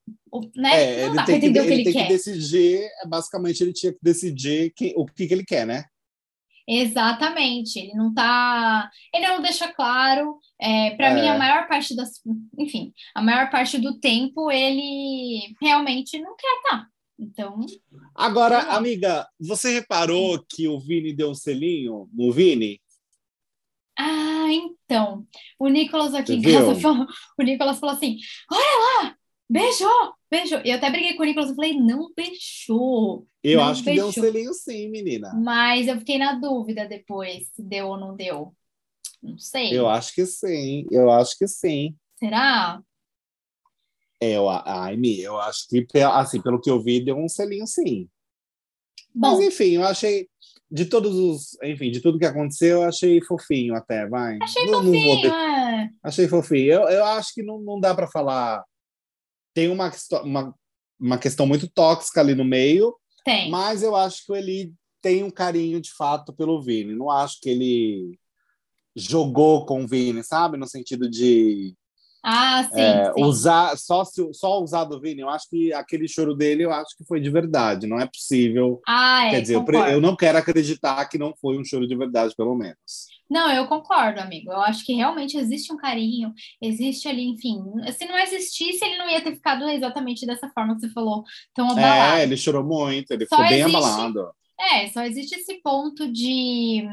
né? 0.56 1.02
É, 1.02 1.06
não 1.06 1.14
dá 1.14 1.22
para 1.22 1.26
tem, 1.26 1.40
que, 1.40 1.46
entender 1.46 1.60
o 1.60 1.62
que 1.64 1.68
ele 1.68 1.74
ele 1.82 1.84
tem 1.84 1.92
quer. 1.92 2.06
que 2.06 2.12
decidir, 2.12 2.80
é, 3.02 3.06
basicamente 3.06 3.60
ele 3.62 3.72
tinha 3.72 3.92
que 3.92 3.98
decidir 4.02 4.72
que- 4.74 4.94
o 4.96 5.04
que, 5.06 5.26
que 5.26 5.34
ele 5.34 5.44
quer, 5.44 5.66
né? 5.66 5.84
Exatamente, 6.66 7.78
ele 7.78 7.92
não 7.94 8.14
tá, 8.14 8.88
ele 9.12 9.26
não 9.28 9.42
deixa 9.42 9.72
claro. 9.72 10.38
É, 10.60 10.90
para 10.90 11.08
É. 11.08 11.14
mim, 11.14 11.28
a 11.28 11.36
maior 11.36 11.66
parte 11.68 11.94
das, 11.94 12.20
enfim, 12.58 12.92
a 13.14 13.20
maior 13.22 13.50
parte 13.50 13.78
do 13.78 13.98
tempo 13.98 14.50
ele 14.50 15.54
realmente 15.60 16.18
não 16.20 16.34
quer 16.36 16.56
estar. 16.64 16.86
Então, 17.18 17.60
Agora, 18.14 18.58
amiga, 18.74 19.26
você 19.38 19.72
reparou 19.72 20.42
que 20.48 20.66
o 20.68 20.78
Vini 20.80 21.14
deu 21.14 21.30
um 21.30 21.34
selinho 21.34 22.08
no 22.12 22.32
Vini? 22.32 22.80
ah, 23.98 24.46
então, 24.50 25.26
o 25.58 25.68
Nicolas 25.68 26.14
aqui 26.14 26.34
em 26.34 26.42
casa 26.42 26.74
falou, 26.80 27.06
o 27.38 27.42
Nicolas 27.42 27.78
falou 27.78 27.94
assim: 27.94 28.16
olha 28.50 29.04
lá, 29.04 29.16
beijou, 29.48 30.14
beijou. 30.30 30.60
E 30.64 30.70
eu 30.70 30.76
até 30.76 30.90
briguei 30.90 31.14
com 31.14 31.22
o 31.22 31.26
Nicolas, 31.26 31.50
eu 31.50 31.56
falei, 31.56 31.74
não 31.78 32.12
beijou. 32.16 33.26
Eu 33.42 33.60
Não 33.60 33.68
acho 33.68 33.82
que 33.84 33.90
deu 33.94 34.04
um 34.06 34.10
beijou. 34.10 34.24
selinho 34.24 34.54
sim, 34.54 34.88
menina. 34.90 35.32
Mas 35.34 35.86
eu 35.88 35.98
fiquei 35.98 36.18
na 36.18 36.34
dúvida 36.34 36.86
depois 36.86 37.48
se 37.54 37.62
deu 37.62 37.88
ou 37.88 37.98
não 37.98 38.16
deu. 38.16 38.54
Não 39.22 39.38
sei. 39.38 39.76
Eu 39.76 39.88
acho 39.88 40.14
que 40.14 40.26
sim, 40.26 40.86
eu 40.90 41.10
acho 41.10 41.38
que 41.38 41.46
sim. 41.46 41.94
Será? 42.18 42.82
É, 44.22 44.36
Eu, 44.36 44.48
ai, 44.48 44.96
Mi, 44.96 45.20
eu 45.20 45.36
acho 45.40 45.66
que, 45.68 45.84
assim, 46.00 46.40
pelo 46.40 46.60
que 46.60 46.70
eu 46.70 46.80
vi, 46.80 47.04
deu 47.04 47.16
um 47.16 47.28
selinho 47.28 47.66
sim. 47.66 48.08
Bom, 49.12 49.32
Mas 49.36 49.40
enfim, 49.40 49.72
eu 49.72 49.84
achei, 49.84 50.28
de 50.70 50.84
todos 50.86 51.12
os, 51.16 51.60
enfim, 51.60 51.90
de 51.90 52.00
tudo 52.00 52.20
que 52.20 52.24
aconteceu, 52.24 52.82
eu 52.82 52.88
achei 52.88 53.20
fofinho 53.20 53.74
até, 53.74 54.06
vai. 54.06 54.38
achei 54.40 54.64
Não- 54.66 54.82
não 54.84 54.92
fofinho, 54.92 55.20
de- 55.22 55.26
é. 55.26 55.90
Achei 56.04 56.28
fofinho. 56.28 56.72
Eu, 56.72 56.82
eu 56.88 57.04
acho 57.04 57.34
que 57.34 57.42
não, 57.42 57.60
não 57.60 57.80
dá 57.80 57.94
para 57.96 58.06
falar. 58.06 58.64
Tem 59.52 59.68
uma, 59.68 59.90
uma, 60.22 60.54
uma 61.00 61.18
questão 61.18 61.44
muito 61.44 61.68
tóxica 61.68 62.20
ali 62.20 62.34
no 62.36 62.44
meio, 62.44 62.94
Tem. 63.24 63.50
mas 63.50 63.82
eu 63.82 63.96
acho 63.96 64.24
que 64.24 64.32
ele 64.32 64.72
tem 65.00 65.24
um 65.24 65.30
carinho 65.30 65.80
de 65.80 65.92
fato 65.92 66.32
pelo 66.32 66.62
Vini. 66.62 66.94
Não 66.94 67.10
acho 67.10 67.40
que 67.40 67.50
ele 67.50 68.18
jogou 68.94 69.66
com 69.66 69.82
o 69.82 69.88
Vini, 69.88 70.22
sabe? 70.22 70.56
No 70.56 70.66
sentido 70.68 71.10
de 71.10 71.74
Ah, 72.24 72.62
sim, 72.72 72.80
é, 72.80 73.12
sim. 73.12 73.24
usar 73.24 73.76
só, 73.76 74.04
só 74.32 74.60
usar 74.62 74.84
do 74.84 75.00
Vini. 75.00 75.20
Eu 75.22 75.28
acho 75.28 75.48
que 75.50 75.72
aquele 75.72 76.06
choro 76.06 76.34
dele, 76.34 76.64
eu 76.64 76.72
acho 76.72 76.96
que 76.96 77.04
foi 77.04 77.20
de 77.20 77.28
verdade. 77.28 77.86
Não 77.86 77.98
é 77.98 78.06
possível. 78.06 78.80
Ah, 78.86 79.26
é, 79.26 79.30
Quer 79.30 79.40
dizer, 79.42 79.54
eu, 79.56 79.64
pre- 79.64 79.76
concordo. 79.78 79.96
eu 79.96 80.00
não 80.00 80.16
quero 80.16 80.38
acreditar 80.38 81.04
que 81.06 81.18
não 81.18 81.34
foi 81.40 81.58
um 81.58 81.64
choro 81.64 81.86
de 81.86 81.96
verdade, 81.96 82.34
pelo 82.36 82.54
menos. 82.54 83.10
Não, 83.28 83.50
eu 83.50 83.66
concordo, 83.66 84.20
amigo. 84.20 84.52
Eu 84.52 84.60
acho 84.60 84.84
que 84.84 84.92
realmente 84.92 85.36
existe 85.38 85.72
um 85.72 85.76
carinho, 85.76 86.32
existe 86.60 87.08
ali, 87.08 87.24
enfim. 87.28 87.58
Se 87.98 88.04
não 88.04 88.18
existisse, 88.18 88.84
ele 88.84 88.98
não 88.98 89.08
ia 89.08 89.22
ter 89.22 89.34
ficado 89.34 89.68
exatamente 89.68 90.26
dessa 90.26 90.48
forma 90.50 90.74
que 90.74 90.82
você 90.82 90.90
falou, 90.90 91.24
tão 91.54 91.70
abalado. 91.70 92.18
É, 92.18 92.22
ele 92.24 92.36
chorou 92.36 92.62
muito, 92.62 93.10
ele 93.10 93.26
Só 93.26 93.36
ficou 93.36 93.48
bem 93.48 93.60
existe- 93.62 93.76
abalado. 93.76 94.30
É, 94.60 94.88
só 94.90 95.02
existe 95.02 95.34
esse 95.34 95.60
ponto 95.62 96.12
de 96.12 96.86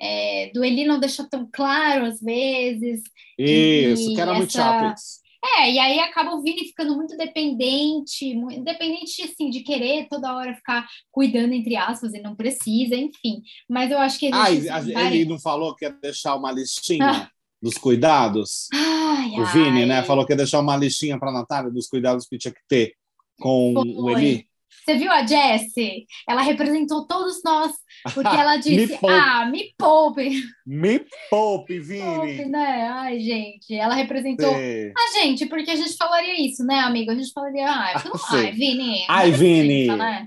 é, 0.00 0.50
do 0.54 0.64
Eli 0.64 0.84
não 0.86 0.98
deixar 0.98 1.28
tão 1.28 1.48
claro 1.52 2.06
às 2.06 2.20
vezes. 2.20 3.02
Isso, 3.38 4.14
que 4.14 4.20
era 4.20 4.32
muito 4.34 4.48
essa- 4.48 4.58
chato 4.62 4.96
isso. 4.98 5.20
É, 5.58 5.72
e 5.72 5.78
aí 5.78 5.98
acaba 6.00 6.34
o 6.34 6.42
Vini 6.42 6.66
ficando 6.66 6.94
muito 6.94 7.16
dependente, 7.16 8.34
muito 8.34 8.62
dependente 8.62 9.22
assim 9.22 9.48
de 9.48 9.60
querer 9.60 10.06
toda 10.08 10.36
hora 10.36 10.54
ficar 10.54 10.86
cuidando 11.10 11.54
entre 11.54 11.76
aspas 11.76 12.12
e 12.12 12.20
não 12.20 12.36
precisa, 12.36 12.94
enfim. 12.94 13.40
Mas 13.68 13.90
eu 13.90 13.98
acho 13.98 14.18
que 14.18 14.30
Ah, 14.32 14.50
existe 14.50 14.66
e- 14.68 14.78
esse 14.78 14.94
a- 14.96 15.10
ele 15.14 15.24
não 15.24 15.38
falou 15.40 15.74
que 15.74 15.86
ia 15.86 15.90
deixar 15.92 16.36
uma 16.36 16.52
listinha 16.52 17.06
Ah. 17.10 17.30
dos 17.62 17.78
cuidados? 17.78 18.68
Ai, 18.74 19.30
O 19.40 19.46
Vini, 19.46 19.86
né? 19.86 20.00
ai. 20.00 20.04
Falou 20.04 20.26
que 20.26 20.32
ia 20.34 20.36
deixar 20.36 20.60
uma 20.60 20.76
listinha 20.76 21.18
para 21.18 21.30
a 21.30 21.34
Natália 21.34 21.70
dos 21.70 21.86
cuidados 21.88 22.26
que 22.26 22.36
tinha 22.36 22.52
que 22.52 22.60
ter 22.68 22.92
com 23.40 23.72
o 23.78 24.02
Foi. 24.02 24.12
Eli. 24.22 24.46
Você 24.90 24.96
viu 24.96 25.12
a 25.12 25.24
Jessie? 25.24 26.04
Ela 26.28 26.42
representou 26.42 27.06
todos 27.06 27.40
nós, 27.44 27.72
porque 28.12 28.34
ela 28.34 28.56
Me 28.58 28.62
disse: 28.62 28.98
poupe. 28.98 29.14
Ah, 29.14 29.46
me 29.46 29.72
poupe, 29.78 30.30
Me 30.66 30.98
poupe, 30.98 31.08
poupe, 31.30 31.78
Vini! 31.80 32.44
né? 32.46 32.88
Ai, 32.92 33.20
gente, 33.20 33.72
ela 33.72 33.94
representou 33.94 34.52
a 34.52 35.20
gente, 35.20 35.46
porque 35.46 35.70
a 35.70 35.76
gente 35.76 35.96
falaria 35.96 36.44
isso, 36.44 36.64
né, 36.64 36.80
amigo? 36.80 37.12
A 37.12 37.14
gente 37.14 37.30
falaria: 37.32 37.70
Ai, 37.70 37.94
não, 38.04 38.16
Sim. 38.16 38.36
ai 38.36 38.50
Vini. 38.52 39.06
Ai, 39.08 39.30
Vini. 39.30 39.86
né? 39.86 40.26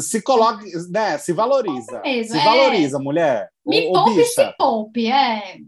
Se 0.00 0.20
coloque, 0.20 0.64
né? 0.90 1.18
Se 1.18 1.32
valoriza. 1.32 2.00
mesmo, 2.02 2.32
se 2.32 2.38
é. 2.38 2.44
valoriza, 2.44 2.98
mulher. 2.98 3.48
Me 3.64 3.86
ô, 3.86 3.92
poupe, 3.92 4.16
bicha, 4.16 4.26
se 4.26 4.56
poupe, 4.58 5.06
é. 5.06 5.58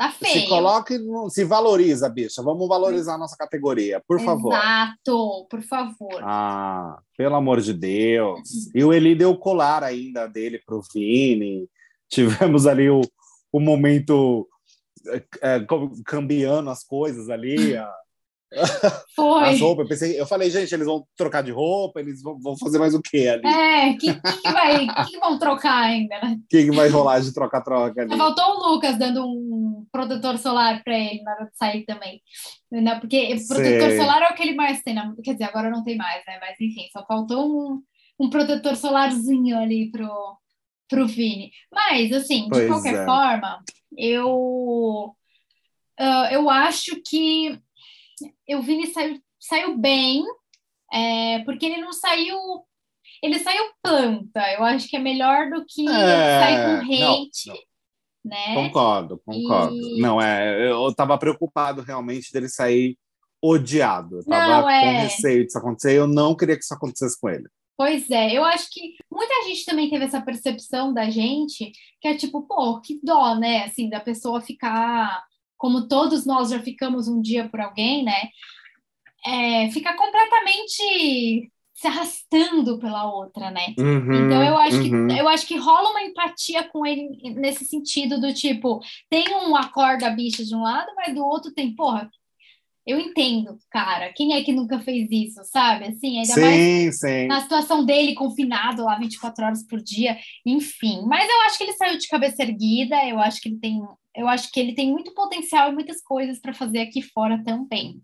Tá 0.00 0.10
feio. 0.10 0.32
se 0.40 0.48
coloque, 0.48 0.98
se 1.28 1.44
valoriza, 1.44 2.08
bicha. 2.08 2.42
Vamos 2.42 2.66
valorizar 2.66 3.16
a 3.16 3.18
nossa 3.18 3.36
categoria, 3.36 4.02
por 4.08 4.18
favor. 4.18 4.54
Exato, 4.54 5.46
por 5.50 5.62
favor. 5.62 6.22
Ah, 6.22 6.98
pelo 7.18 7.34
amor 7.34 7.60
de 7.60 7.74
Deus. 7.74 8.40
E 8.74 8.82
o 8.82 8.94
Eli 8.94 9.14
deu 9.14 9.30
o 9.32 9.38
colar 9.38 9.84
ainda 9.84 10.26
dele 10.26 10.58
pro 10.64 10.80
Vini. 10.94 11.68
Tivemos 12.08 12.66
ali 12.66 12.88
o, 12.88 13.02
o 13.52 13.60
momento 13.60 14.48
é, 15.42 15.60
cambiando 16.06 16.70
as 16.70 16.82
coisas 16.82 17.28
ali, 17.28 17.76
a- 17.76 17.92
Foi. 19.14 19.50
as 19.50 19.60
roupas. 19.60 19.84
Eu, 19.84 19.88
pensei, 19.88 20.20
eu 20.20 20.26
falei, 20.26 20.50
gente, 20.50 20.74
eles 20.74 20.86
vão 20.86 21.06
trocar 21.16 21.42
de 21.42 21.50
roupa, 21.50 22.00
eles 22.00 22.22
vão, 22.22 22.38
vão 22.40 22.58
fazer 22.58 22.78
mais 22.78 22.94
o 22.94 23.00
quê 23.00 23.28
ali? 23.28 23.42
O 23.44 23.48
É, 23.48 23.94
que, 23.94 24.12
que, 24.14 24.42
que 24.42 24.52
vai, 24.52 24.86
que, 24.86 25.04
que 25.12 25.18
vão 25.18 25.38
trocar 25.38 25.84
ainda, 25.84 26.20
né? 26.20 26.38
que, 26.48 26.64
que 26.64 26.70
vai 26.72 26.88
rolar 26.88 27.20
de 27.20 27.32
troca-troca 27.32 28.02
ali? 28.02 28.16
Faltou 28.16 28.44
o 28.44 28.72
Lucas 28.72 28.98
dando 28.98 29.24
um 29.24 29.86
protetor 29.92 30.38
solar 30.38 30.82
para 30.82 30.98
ele 30.98 31.22
na 31.22 31.32
hora 31.32 31.44
de 31.46 31.56
sair 31.56 31.84
também. 31.84 32.20
Né? 32.70 32.98
Porque 32.98 33.36
protetor 33.48 33.90
Sei. 33.90 33.98
solar 33.98 34.22
é 34.22 34.32
o 34.32 34.34
que 34.34 34.42
ele 34.42 34.54
mais 34.54 34.82
tem, 34.82 34.94
na... 34.94 35.14
quer 35.22 35.32
dizer, 35.32 35.44
agora 35.44 35.70
não 35.70 35.84
tem 35.84 35.96
mais, 35.96 36.22
né? 36.26 36.38
Mas 36.40 36.60
enfim, 36.60 36.88
só 36.92 37.04
faltou 37.06 37.46
um, 37.46 37.82
um 38.18 38.30
protetor 38.30 38.76
solarzinho 38.76 39.58
ali 39.58 39.90
pro, 39.90 40.36
pro 40.88 41.06
Vini. 41.06 41.52
Mas, 41.72 42.12
assim, 42.12 42.44
de 42.44 42.50
Pois 42.50 42.68
qualquer 42.68 42.94
é. 42.94 43.04
forma, 43.04 43.62
eu, 43.96 45.14
ah, 45.98 46.28
eu 46.32 46.50
acho 46.50 47.00
que 47.06 47.58
o 48.50 48.62
Vini 48.62 48.86
saiu, 48.88 49.20
saiu 49.38 49.76
bem, 49.78 50.24
é, 50.92 51.40
porque 51.44 51.66
ele 51.66 51.80
não 51.80 51.92
saiu. 51.92 52.36
Ele 53.22 53.38
saiu 53.38 53.64
planta. 53.82 54.40
Eu 54.54 54.64
acho 54.64 54.88
que 54.88 54.96
é 54.96 55.00
melhor 55.00 55.50
do 55.50 55.64
que 55.66 55.86
É, 55.88 56.40
sair 56.40 56.56
com 56.64 56.86
não, 56.86 57.12
hate, 57.22 57.48
não. 57.48 57.56
né? 58.24 58.54
Concordo, 58.54 59.20
concordo. 59.24 59.74
E- 59.76 60.00
Não, 60.00 60.20
é, 60.20 60.70
eu 60.70 60.94
tava 60.94 61.18
preocupado 61.18 61.82
realmente 61.82 62.32
dele 62.32 62.48
sair 62.48 62.96
odiado. 63.42 64.18
Eu 64.18 64.24
tava 64.24 64.46
Não, 64.56 64.62
com 64.62 64.70
é. 64.70 65.02
receio 65.02 65.44
disso 65.44 65.58
acontecer. 65.58 65.94
Eu 65.98 66.06
não 66.06 66.34
queria 66.36 66.56
que 66.56 66.62
isso 66.64 66.74
acontecesse 66.74 67.18
com 67.20 67.28
ele. 67.28 67.48
Pois 67.76 68.10
é, 68.10 68.36
eu 68.36 68.44
acho 68.44 68.68
que 68.70 68.94
muita 69.10 69.32
gente 69.46 69.64
também 69.64 69.88
teve 69.88 70.04
essa 70.04 70.20
percepção 70.20 70.92
da 70.92 71.08
gente, 71.08 71.72
que 72.00 72.08
é 72.08 72.14
tipo, 72.14 72.42
pô, 72.42 72.78
que 72.82 73.00
dó, 73.02 73.34
né? 73.34 73.64
Assim, 73.64 73.88
da 73.88 73.98
pessoa 74.00 74.40
ficar, 74.42 75.24
como 75.60 75.86
todos 75.86 76.24
nós 76.24 76.48
já 76.48 76.58
ficamos 76.58 77.06
um 77.06 77.20
dia 77.20 77.46
por 77.50 77.60
alguém, 77.60 78.02
né? 78.02 78.30
É, 79.26 79.70
ficar 79.70 79.94
completamente 79.94 81.52
se 81.74 81.86
arrastando 81.86 82.78
pela 82.78 83.12
outra, 83.12 83.50
né? 83.50 83.74
Uhum, 83.78 84.26
então 84.26 84.42
eu 84.42 84.56
acho 84.56 84.78
uhum. 84.78 85.06
que 85.06 85.18
eu 85.18 85.28
acho 85.28 85.46
que 85.46 85.58
rola 85.58 85.90
uma 85.90 86.02
empatia 86.02 86.66
com 86.66 86.86
ele 86.86 87.34
nesse 87.34 87.66
sentido 87.66 88.18
do 88.18 88.32
tipo, 88.32 88.80
tem 89.10 89.34
um 89.34 89.54
acorda 89.54 90.08
bicha 90.08 90.42
de 90.42 90.54
um 90.54 90.62
lado, 90.62 90.90
mas 90.96 91.14
do 91.14 91.22
outro 91.22 91.52
tem, 91.52 91.74
porra, 91.74 92.10
eu 92.86 92.98
entendo, 92.98 93.58
cara. 93.70 94.12
Quem 94.14 94.34
é 94.34 94.42
que 94.42 94.52
nunca 94.52 94.80
fez 94.80 95.08
isso, 95.10 95.40
sabe? 95.44 95.86
Assim, 95.86 96.18
ainda 96.18 96.34
sim, 96.34 96.40
mais 96.40 96.98
sim. 96.98 97.26
na 97.26 97.40
situação 97.40 97.84
dele, 97.84 98.14
confinado 98.14 98.84
lá 98.84 98.98
24 98.98 99.44
horas 99.44 99.66
por 99.66 99.80
dia, 99.80 100.16
enfim. 100.44 101.02
Mas 101.06 101.28
eu 101.28 101.40
acho 101.42 101.58
que 101.58 101.64
ele 101.64 101.72
saiu 101.74 101.98
de 101.98 102.08
cabeça 102.08 102.42
erguida, 102.42 102.96
eu 103.06 103.18
acho 103.18 103.40
que 103.40 103.48
ele 103.48 103.58
tem, 103.58 103.80
eu 104.16 104.28
acho 104.28 104.50
que 104.50 104.58
ele 104.58 104.74
tem 104.74 104.90
muito 104.90 105.12
potencial 105.14 105.70
e 105.70 105.74
muitas 105.74 106.02
coisas 106.02 106.40
para 106.40 106.54
fazer 106.54 106.80
aqui 106.80 107.02
fora 107.02 107.42
também. 107.44 108.00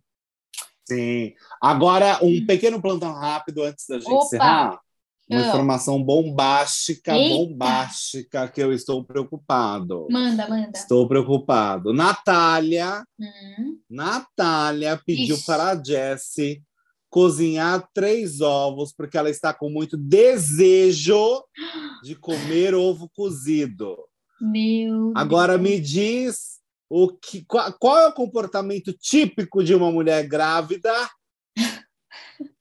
Sim. 0.89 1.33
Agora, 1.61 2.23
um 2.23 2.29
hum. 2.29 2.47
pequeno 2.47 2.81
plantão 2.81 3.13
rápido 3.13 3.63
antes 3.63 3.87
da 3.89 3.99
gente 3.99 4.13
Opa. 4.13 4.25
encerrar. 4.25 4.81
Uma 5.29 5.43
oh. 5.43 5.49
informação 5.49 6.03
bombástica, 6.03 7.17
Eita. 7.17 7.35
bombástica, 7.35 8.49
que 8.49 8.63
eu 8.63 8.73
estou 8.73 9.05
preocupado. 9.05 10.07
Manda, 10.11 10.49
manda. 10.49 10.71
Estou 10.75 11.09
preocupado. 11.09 11.93
Natália, 11.93 13.05
hum. 13.19 13.79
Natália 13.91 15.01
pediu 15.05 15.35
Ixi. 15.35 15.47
para 15.47 15.71
a 15.71 15.83
Jessie 15.83 16.63
cozinhar 17.11 17.89
três 17.93 18.41
ovos, 18.41 18.93
porque 18.93 19.17
ela 19.17 19.31
está 19.31 19.53
com 19.53 19.69
muito 19.69 19.97
desejo 19.97 21.43
de 22.03 22.15
comer 22.15 22.75
ovo 22.75 23.09
cozido. 23.09 23.97
Meu 24.41 25.13
Agora 25.15 25.59
Deus. 25.59 25.71
me 25.71 25.81
diz 25.81 26.61
o 26.89 27.09
que, 27.09 27.45
qual, 27.47 27.73
qual 27.79 27.99
é 27.99 28.09
o 28.09 28.13
comportamento 28.13 28.93
típico 28.93 29.65
de 29.65 29.75
uma 29.75 29.91
mulher 29.91 30.27
grávida 30.29 30.93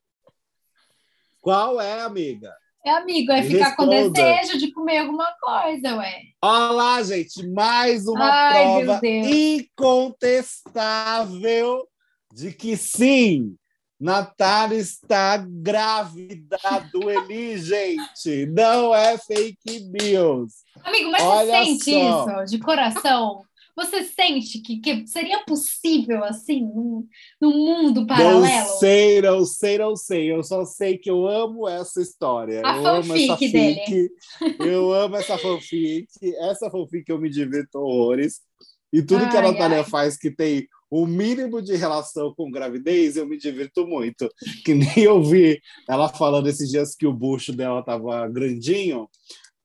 Qual 1.46 1.80
é, 1.80 2.02
amiga? 2.02 2.52
É, 2.84 2.90
amigo, 2.90 3.32
é 3.32 3.44
ficar 3.44 3.68
Responda. 3.68 4.02
com 4.04 4.10
desejo 4.12 4.58
de 4.58 4.72
comer 4.72 4.98
alguma 4.98 5.32
coisa, 5.40 5.96
ué. 5.98 6.22
Olá, 6.42 7.04
gente, 7.04 7.48
mais 7.50 8.08
uma 8.08 8.28
Ai, 8.28 8.84
prova 8.84 9.00
incontestável 9.06 11.88
de 12.34 12.52
que 12.52 12.76
sim, 12.76 13.56
Natália 14.00 14.80
está 14.80 15.38
grávida 15.38 16.58
do 16.92 17.12
Eli, 17.14 17.60
gente. 17.60 18.48
Não 18.48 18.96
é 18.96 19.16
fake 19.16 19.82
news. 19.82 20.52
Amigo, 20.84 21.12
mas 21.12 21.22
Olha 21.22 21.60
você 21.60 21.66
sente 21.66 21.92
só. 21.92 22.42
isso 22.42 22.46
de 22.50 22.58
coração? 22.58 23.44
Você 23.76 24.04
sente 24.06 24.60
que, 24.60 24.80
que 24.80 25.06
seria 25.06 25.44
possível, 25.44 26.24
assim, 26.24 26.62
num, 26.62 27.06
num 27.42 27.52
mundo 27.52 28.08
paralelo? 28.08 28.42
Não 28.42 28.80
sei, 28.80 29.22
não 29.22 29.46
sei, 29.46 29.78
não 29.78 29.96
sei. 29.96 30.32
Eu 30.32 30.44
só 30.44 30.64
sei 30.64 30.98
que 30.98 31.12
eu 31.12 31.28
amo 31.28 31.68
essa 31.68 32.02
história. 32.02 32.62
A 32.64 32.78
eu 32.78 32.84
fanfic 32.84 33.26
amo 33.26 33.34
essa 33.34 33.52
dele. 33.52 34.10
Eu 34.60 34.94
amo 34.94 35.16
essa 35.18 35.38
fanfic. 35.38 36.08
Essa 36.50 36.72
fanfic 36.72 37.10
eu 37.10 37.20
me 37.20 37.30
divirto 37.30 37.80
horrores. 37.80 38.40
E 38.94 39.02
tudo 39.02 39.26
ai, 39.26 39.32
que 39.32 39.38
a 39.38 39.42
Natália 39.42 39.80
ai. 39.80 39.84
faz 39.84 40.18
que 40.18 40.32
tem 40.32 40.68
o 40.90 41.06
mínimo 41.06 41.62
de 41.62 41.76
relação 41.76 42.34
com 42.34 42.50
gravidez, 42.50 43.18
eu 43.18 43.28
me 43.28 43.38
divirto 43.38 43.86
muito. 43.86 44.30
Que 44.64 44.74
nem 44.74 45.00
eu 45.00 45.22
vi 45.22 45.60
ela 45.90 46.08
falando 46.08 46.48
esses 46.48 46.70
dias 46.70 46.96
que 46.96 47.06
o 47.06 47.14
bucho 47.14 47.52
dela 47.52 47.84
tava 47.84 48.26
grandinho 48.30 49.10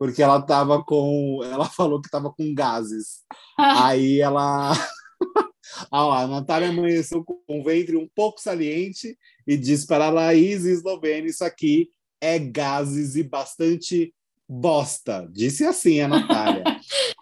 porque 0.01 0.23
ela 0.23 0.41
tava 0.41 0.83
com. 0.83 1.43
Ela 1.45 1.67
falou 1.69 2.01
que 2.01 2.09
tava 2.09 2.33
com 2.33 2.55
gases. 2.55 3.19
Aí 3.59 4.19
ela. 4.19 4.73
ah 5.93 6.07
lá, 6.07 6.23
a 6.23 6.27
Natália 6.27 6.71
amanheceu 6.71 7.23
com 7.23 7.39
um 7.47 7.63
ventre 7.63 7.99
um 7.99 8.09
pouco 8.15 8.41
saliente 8.41 9.15
e 9.47 9.59
diz 9.59 9.85
para 9.85 10.07
a 10.07 10.11
Laís 10.11 10.65
Eslovênia: 10.65 11.29
Isso 11.29 11.45
aqui 11.45 11.91
é 12.19 12.39
gases 12.39 13.15
e 13.15 13.23
bastante 13.23 14.15
bosta. 14.49 15.29
Disse 15.31 15.67
assim 15.67 16.01
a 16.01 16.09
Natália. 16.09 16.65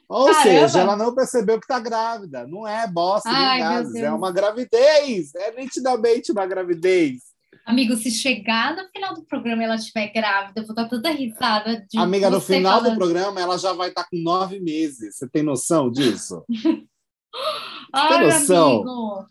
Ou 0.09 0.27
Caramba. 0.27 0.43
seja, 0.43 0.81
ela 0.81 0.97
não 0.97 1.14
percebeu 1.14 1.59
que 1.59 1.64
está 1.64 1.81
grávida. 1.81 2.47
Não 2.47 2.67
é 2.67 2.87
bosta 2.87 3.29
Ai, 3.29 3.59
nem 3.59 3.69
gases, 3.69 3.95
é 3.97 4.11
uma 4.11 4.31
gravidez. 4.31 5.35
É 5.35 5.53
nitidamente 5.53 6.31
uma 6.31 6.47
gravidez. 6.47 7.28
Amigo, 7.68 7.94
se 7.96 8.11
chegar 8.11 8.74
no 8.74 8.88
final 8.88 9.14
do 9.14 9.22
programa 9.26 9.61
e 9.61 9.66
ela 9.66 9.74
estiver 9.74 10.11
grávida, 10.11 10.59
eu 10.59 10.64
vou 10.64 10.72
estar 10.72 10.88
toda 10.88 11.11
risada. 11.11 11.85
De 11.87 11.98
Amiga, 11.98 12.31
no 12.31 12.40
final 12.40 12.78
falando... 12.78 12.94
do 12.94 12.98
programa 12.98 13.38
ela 13.42 13.59
já 13.59 13.74
vai 13.74 13.90
estar 13.90 14.04
com 14.04 14.16
nove 14.16 14.59
meses. 14.59 15.16
Você 15.16 15.28
tem 15.28 15.42
noção 15.42 15.90
disso? 15.90 16.42
Ai, 17.92 18.09
tem 18.09 18.26
noção? 18.26 18.72
Amigo. 18.72 19.26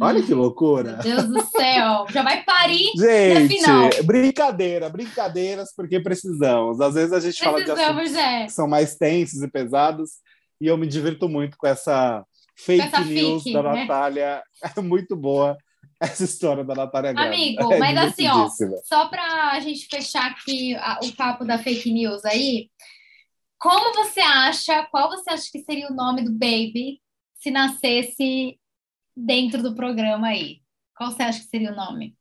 Olha 0.00 0.22
que 0.22 0.32
loucura. 0.32 1.00
Meu 1.02 1.16
Deus 1.16 1.26
do 1.26 1.42
céu. 1.50 2.06
Já 2.08 2.22
vai 2.22 2.44
parir 2.44 2.88
gente, 2.96 3.42
no 3.42 3.48
final. 3.48 3.90
Brincadeira, 4.04 4.88
brincadeiras, 4.88 5.74
porque 5.74 5.98
precisamos. 5.98 6.80
Às 6.80 6.94
vezes 6.94 7.12
a 7.12 7.18
gente 7.18 7.42
fala 7.42 7.64
de 7.64 7.70
assuntos 7.72 8.14
é. 8.14 8.44
que 8.44 8.52
são 8.52 8.68
mais 8.68 8.94
tensos 8.94 9.42
e 9.42 9.50
pesados, 9.50 10.20
e 10.60 10.68
eu 10.68 10.76
me 10.76 10.86
divirto 10.86 11.28
muito 11.28 11.56
com 11.56 11.66
essa 11.66 12.24
fake 12.56 12.86
essa 12.86 13.00
news 13.00 13.42
fique, 13.42 13.54
da 13.54 13.62
né? 13.64 13.80
Natália. 13.80 14.40
É 14.76 14.80
muito 14.80 15.16
boa 15.16 15.56
essa 16.00 16.24
história 16.24 16.64
da 16.64 16.74
Natália 16.74 17.12
Grávida. 17.12 17.34
Amigo, 17.34 17.72
é 17.72 17.78
mas 17.78 17.98
assim, 17.98 18.28
ó, 18.28 18.48
só 18.84 19.08
para 19.08 19.52
a 19.52 19.60
gente 19.60 19.86
fechar 19.88 20.30
aqui 20.30 20.74
a, 20.76 21.00
o 21.02 21.12
papo 21.12 21.44
da 21.44 21.58
fake 21.58 21.90
news 21.90 22.24
aí, 22.24 22.70
como 23.58 23.94
você 23.94 24.20
acha, 24.20 24.86
qual 24.90 25.08
você 25.08 25.30
acha 25.30 25.50
que 25.50 25.60
seria 25.60 25.88
o 25.88 25.94
nome 25.94 26.22
do 26.22 26.32
baby 26.32 27.00
se 27.34 27.50
nascesse 27.50 28.58
dentro 29.16 29.62
do 29.62 29.74
programa 29.74 30.28
aí? 30.28 30.60
Qual 30.96 31.10
você 31.10 31.22
acha 31.22 31.40
que 31.40 31.46
seria 31.46 31.72
o 31.72 31.76
nome? 31.76 32.14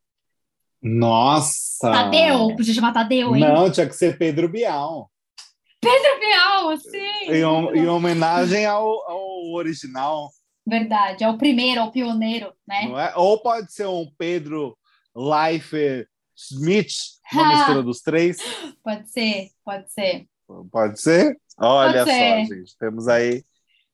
Nossa! 0.82 1.92
Tadeu, 1.92 2.56
podia 2.56 2.74
chamar 2.74 2.94
Tadeu, 2.94 3.36
hein? 3.36 3.42
Não, 3.42 3.72
tinha 3.72 3.88
que 3.88 3.96
ser 3.96 4.18
Pedro 4.18 4.48
Bial. 4.48 5.12
Pedro 5.82 6.20
Bial, 6.20 6.78
sim! 6.78 7.32
Em, 7.32 7.42
em 7.80 7.88
homenagem 7.88 8.66
ao, 8.66 8.88
ao 9.10 9.52
original. 9.54 10.30
Verdade, 10.68 11.24
é 11.24 11.30
o 11.30 11.38
primeiro, 11.38 11.82
é 11.82 11.84
o 11.84 11.92
pioneiro, 11.92 12.52
né? 12.68 12.86
É? 12.86 13.16
Ou 13.16 13.40
pode 13.40 13.72
ser 13.72 13.86
um 13.86 14.10
Pedro 14.18 14.76
Life 15.16 16.08
Smith, 16.36 16.92
uma 17.32 17.56
mistura 17.56 17.84
dos 17.84 18.02
três. 18.02 18.38
Pode 18.84 19.10
ser, 19.10 19.50
pode 19.64 19.92
ser. 19.94 20.28
Pode 20.72 21.00
ser? 21.00 21.38
Olha 21.58 22.00
pode 22.00 22.12
ser. 22.12 22.48
só, 22.48 22.56
gente, 22.56 22.78
temos 22.78 23.08
aí, 23.08 23.44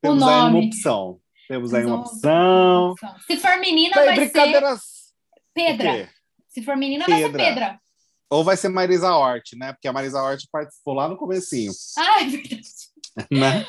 temos 0.01 0.23
aí 0.23 0.49
uma 0.49 0.59
opção. 0.59 1.19
Temos 1.47 1.73
aí 1.73 1.85
uma 1.85 1.99
opção. 1.99 2.95
Se 3.27 3.37
for 3.37 3.59
menina, 3.59 3.95
Bem, 3.95 4.05
vai 4.05 4.15
brincadeiras... 4.15 4.79
ser 4.79 4.91
Pedra. 5.53 6.09
Se 6.47 6.61
for 6.61 6.77
menina, 6.77 7.05
Pedra. 7.05 7.21
vai 7.21 7.31
ser 7.31 7.37
Pedra. 7.37 7.81
Ou 8.29 8.45
vai 8.45 8.55
ser 8.55 8.69
Marisa 8.69 9.13
Hort, 9.13 9.53
né? 9.57 9.73
Porque 9.73 9.89
a 9.89 9.93
Marisa 9.93 10.21
Hort 10.23 10.45
participou 10.49 10.93
lá 10.93 11.09
no 11.09 11.17
comecinho. 11.17 11.73
Ah, 11.97 12.21
é 12.21 12.25
verdade. 12.25 12.63
né? 13.31 13.65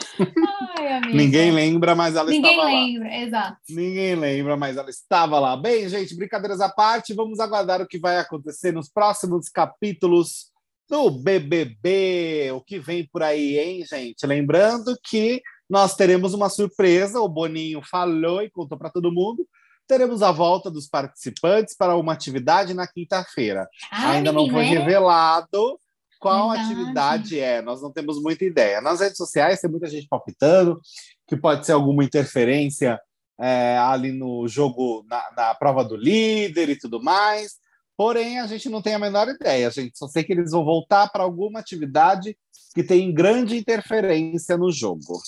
Ai, 0.78 1.12
Ninguém 1.12 1.50
lembra, 1.50 1.94
mas 1.94 2.14
ela 2.14 2.30
Ninguém 2.30 2.50
estava 2.52 2.68
lá. 2.68 2.74
Ninguém 2.74 2.98
lembra, 2.98 3.16
exato. 3.16 3.58
Ninguém 3.68 4.14
lembra, 4.14 4.56
mas 4.56 4.76
ela 4.76 4.90
estava 4.90 5.38
lá. 5.38 5.56
Bem, 5.56 5.88
gente, 5.88 6.14
brincadeiras 6.16 6.60
à 6.60 6.68
parte, 6.68 7.14
vamos 7.14 7.40
aguardar 7.40 7.80
o 7.80 7.86
que 7.86 7.98
vai 7.98 8.18
acontecer 8.18 8.72
nos 8.72 8.88
próximos 8.88 9.48
capítulos 9.48 10.52
do 10.88 11.10
BBB, 11.10 12.52
o 12.52 12.60
que 12.60 12.78
vem 12.78 13.08
por 13.10 13.22
aí, 13.22 13.58
hein, 13.58 13.84
gente? 13.88 14.26
Lembrando 14.26 14.96
que 15.02 15.40
nós 15.68 15.96
teremos 15.96 16.34
uma 16.34 16.50
surpresa, 16.50 17.20
o 17.20 17.28
Boninho 17.28 17.80
falou 17.82 18.42
e 18.42 18.50
contou 18.50 18.76
para 18.76 18.90
todo 18.90 19.12
mundo. 19.12 19.46
Teremos 19.88 20.22
a 20.22 20.30
volta 20.30 20.70
dos 20.70 20.86
participantes 20.86 21.74
para 21.76 21.96
uma 21.96 22.12
atividade 22.12 22.74
na 22.74 22.86
quinta-feira. 22.86 23.66
Ainda 23.90 24.32
não 24.32 24.48
foi 24.48 24.64
é? 24.64 24.68
revelado 24.68 25.78
qual 26.22 26.50
Verdade. 26.50 26.72
atividade 26.72 27.40
é? 27.40 27.60
Nós 27.60 27.82
não 27.82 27.90
temos 27.90 28.22
muita 28.22 28.44
ideia. 28.44 28.80
Nas 28.80 29.00
redes 29.00 29.16
sociais 29.16 29.60
tem 29.60 29.68
muita 29.68 29.88
gente 29.88 30.06
palpitando 30.06 30.80
que 31.26 31.36
pode 31.36 31.66
ser 31.66 31.72
alguma 31.72 32.04
interferência 32.04 33.00
é, 33.40 33.76
ali 33.76 34.12
no 34.12 34.46
jogo, 34.46 35.04
na, 35.08 35.20
na, 35.36 35.54
prova 35.56 35.84
do 35.84 35.96
líder 35.96 36.68
e 36.68 36.78
tudo 36.78 37.02
mais. 37.02 37.56
Porém, 37.96 38.38
a 38.38 38.46
gente 38.46 38.68
não 38.68 38.80
tem 38.80 38.94
a 38.94 39.00
menor 39.00 39.28
ideia. 39.28 39.66
A 39.66 39.70
gente 39.70 39.98
só 39.98 40.06
sei 40.06 40.22
que 40.22 40.32
eles 40.32 40.52
vão 40.52 40.64
voltar 40.64 41.08
para 41.08 41.24
alguma 41.24 41.58
atividade 41.58 42.36
que 42.72 42.84
tem 42.84 43.12
grande 43.12 43.56
interferência 43.56 44.56
no 44.56 44.70
jogo. 44.70 45.20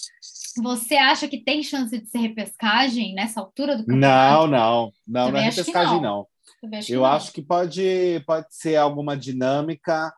Você 0.63 0.95
acha 0.95 1.27
que 1.27 1.43
tem 1.43 1.65
chance 1.65 1.99
de 1.99 2.09
ser 2.09 2.19
repescagem 2.19 3.15
nessa 3.15 3.41
altura 3.41 3.77
do 3.77 3.85
campeonato? 3.85 4.47
Não, 4.47 4.47
não. 4.47 4.93
Não, 5.07 5.33
não 5.33 5.39
é 5.39 5.43
repescagem, 5.43 6.01
não. 6.01 6.25
não. 6.63 6.81
Eu 6.89 7.01
não. 7.01 7.07
acho 7.07 7.33
que 7.33 7.43
pode, 7.43 8.23
pode 8.25 8.47
ser 8.51 8.77
alguma 8.77 9.17
dinâmica 9.17 10.15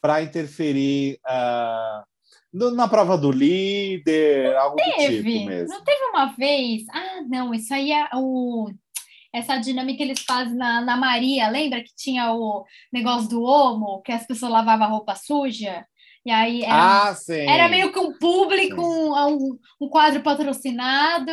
para 0.00 0.22
interferir 0.22 1.18
uh, 1.26 2.04
no, 2.52 2.70
na 2.70 2.88
prova 2.88 3.18
do 3.18 3.30
líder, 3.30 4.56
algo 4.56 4.76
teve, 4.76 5.16
do 5.16 5.22
tipo 5.22 5.46
mesmo. 5.46 5.68
Não 5.68 5.84
teve 5.84 6.04
uma 6.04 6.26
vez? 6.36 6.82
Ah, 6.90 7.22
não, 7.28 7.54
isso 7.54 7.72
aí 7.72 7.92
é 7.92 8.08
o 8.14 8.70
essa 9.36 9.58
dinâmica 9.58 10.02
eles 10.02 10.20
fazem 10.20 10.54
na, 10.54 10.80
na 10.80 10.96
Maria, 10.96 11.48
lembra 11.48 11.82
que 11.82 11.94
tinha 11.94 12.32
o 12.32 12.64
negócio 12.90 13.28
do 13.28 13.42
homo, 13.42 14.00
que 14.00 14.10
as 14.10 14.26
pessoas 14.26 14.50
lavavam 14.50 14.88
roupa 14.88 15.14
suja? 15.14 15.84
E 16.24 16.30
aí 16.30 16.64
era, 16.64 17.10
ah, 17.10 17.14
era 17.46 17.68
meio 17.68 17.92
que 17.92 17.98
um 17.98 18.16
público, 18.18 18.80
um, 18.80 19.58
um, 19.80 19.88
quadro 19.88 20.22
patrocinado 20.22 21.30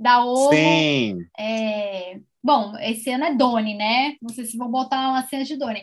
da 0.00 0.24
Omo. 0.24 0.50
Sim. 0.50 1.18
É, 1.38 2.18
bom, 2.42 2.76
esse 2.80 3.10
ano 3.10 3.24
é 3.24 3.34
Doni, 3.34 3.74
né? 3.74 4.16
Não 4.20 4.30
sei 4.30 4.44
se 4.44 4.56
vou 4.56 4.68
botar 4.68 5.10
uma 5.10 5.22
cena 5.28 5.44
de 5.44 5.56
Doni. 5.56 5.82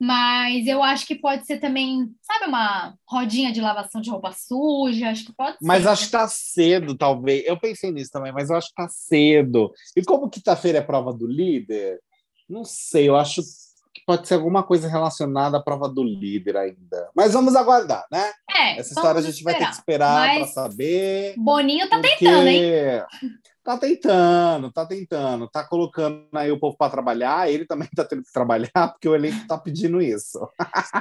Mas 0.00 0.66
eu 0.66 0.82
acho 0.82 1.06
que 1.06 1.14
pode 1.14 1.46
ser 1.46 1.58
também, 1.58 2.10
sabe, 2.22 2.46
uma 2.46 2.94
rodinha 3.08 3.52
de 3.52 3.60
lavação 3.60 4.00
de 4.00 4.10
roupa 4.10 4.32
suja, 4.32 5.10
acho 5.10 5.24
que 5.24 5.32
pode 5.32 5.56
mas 5.62 5.82
ser. 5.82 5.88
acho 5.88 6.06
que 6.06 6.12
tá 6.12 6.28
cedo, 6.28 6.96
talvez. 6.96 7.44
Eu 7.46 7.58
pensei 7.58 7.90
nisso 7.92 8.10
também, 8.10 8.32
mas 8.32 8.50
eu 8.50 8.56
acho 8.56 8.68
que 8.68 8.74
tá 8.74 8.88
cedo. 8.88 9.72
E 9.96 10.02
como 10.02 10.28
quinta-feira 10.28 10.78
é 10.78 10.82
prova 10.82 11.12
do 11.12 11.26
líder, 11.26 12.00
não 12.48 12.64
sei, 12.64 13.08
eu 13.08 13.16
acho 13.16 13.40
que 13.94 14.02
pode 14.04 14.26
ser 14.26 14.34
alguma 14.34 14.64
coisa 14.64 14.88
relacionada 14.88 15.56
à 15.56 15.62
prova 15.62 15.88
do 15.88 16.02
líder 16.02 16.56
ainda. 16.56 17.08
Mas 17.14 17.32
vamos 17.32 17.54
aguardar, 17.54 18.04
né? 18.10 18.32
É, 18.50 18.80
Essa 18.80 18.92
história 18.92 19.20
a 19.20 19.22
gente 19.22 19.36
esperar. 19.36 19.52
vai 19.52 19.60
ter 19.60 19.70
que 19.70 19.78
esperar 19.78 20.36
para 20.36 20.46
saber. 20.48 21.34
Boninho 21.38 21.88
tá 21.88 22.00
porque... 22.00 22.16
tentando, 22.16 22.48
hein? 22.48 23.02
Tá 23.64 23.78
tentando, 23.78 24.70
tá 24.70 24.84
tentando, 24.84 25.48
tá 25.48 25.64
colocando 25.64 26.26
aí 26.34 26.52
o 26.52 26.58
povo 26.58 26.76
para 26.76 26.90
trabalhar, 26.90 27.50
ele 27.50 27.64
também 27.64 27.88
tá 27.96 28.04
tendo 28.04 28.22
que 28.22 28.30
trabalhar, 28.30 28.68
porque 28.92 29.08
o 29.08 29.14
elenco 29.14 29.46
tá 29.46 29.56
pedindo 29.56 30.02
isso. 30.02 30.38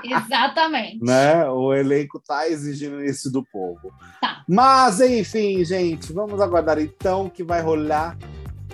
Exatamente. 0.01 1.03
né? 1.03 1.45
O 1.49 1.73
elenco 1.73 2.21
tá 2.25 2.47
exigindo 2.47 3.03
isso 3.03 3.29
do 3.29 3.43
povo. 3.43 3.91
Tá. 4.21 4.45
Mas, 4.47 5.01
enfim, 5.01 5.61
gente, 5.65 6.13
vamos 6.13 6.39
aguardar 6.39 6.79
então 6.79 7.29
que 7.29 7.43
vai 7.43 7.61
rolar 7.61 8.17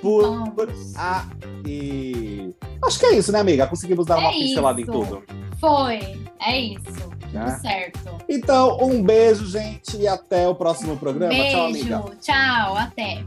por 0.01 0.69
aí. 0.95 2.53
Acho 2.83 2.99
que 2.99 3.05
é 3.05 3.15
isso, 3.15 3.31
né, 3.31 3.39
amiga? 3.39 3.67
Conseguimos 3.67 4.05
dar 4.05 4.17
é 4.17 4.21
uma 4.21 4.31
pincelada 4.31 4.81
isso. 4.81 4.89
em 4.89 4.93
tudo. 4.93 5.23
Foi, 5.59 5.99
é 6.41 6.59
isso. 6.59 7.09
Tudo 7.19 7.33
né? 7.33 7.59
certo. 7.61 8.17
Então, 8.27 8.77
um 8.81 9.03
beijo, 9.03 9.45
gente, 9.45 9.97
e 9.97 10.07
até 10.07 10.47
o 10.47 10.55
próximo 10.55 10.97
programa. 10.97 11.33
Beijo, 11.33 11.55
tchau, 11.55 11.65
amiga. 11.67 12.03
Tchau, 12.21 12.77
até. 12.77 13.23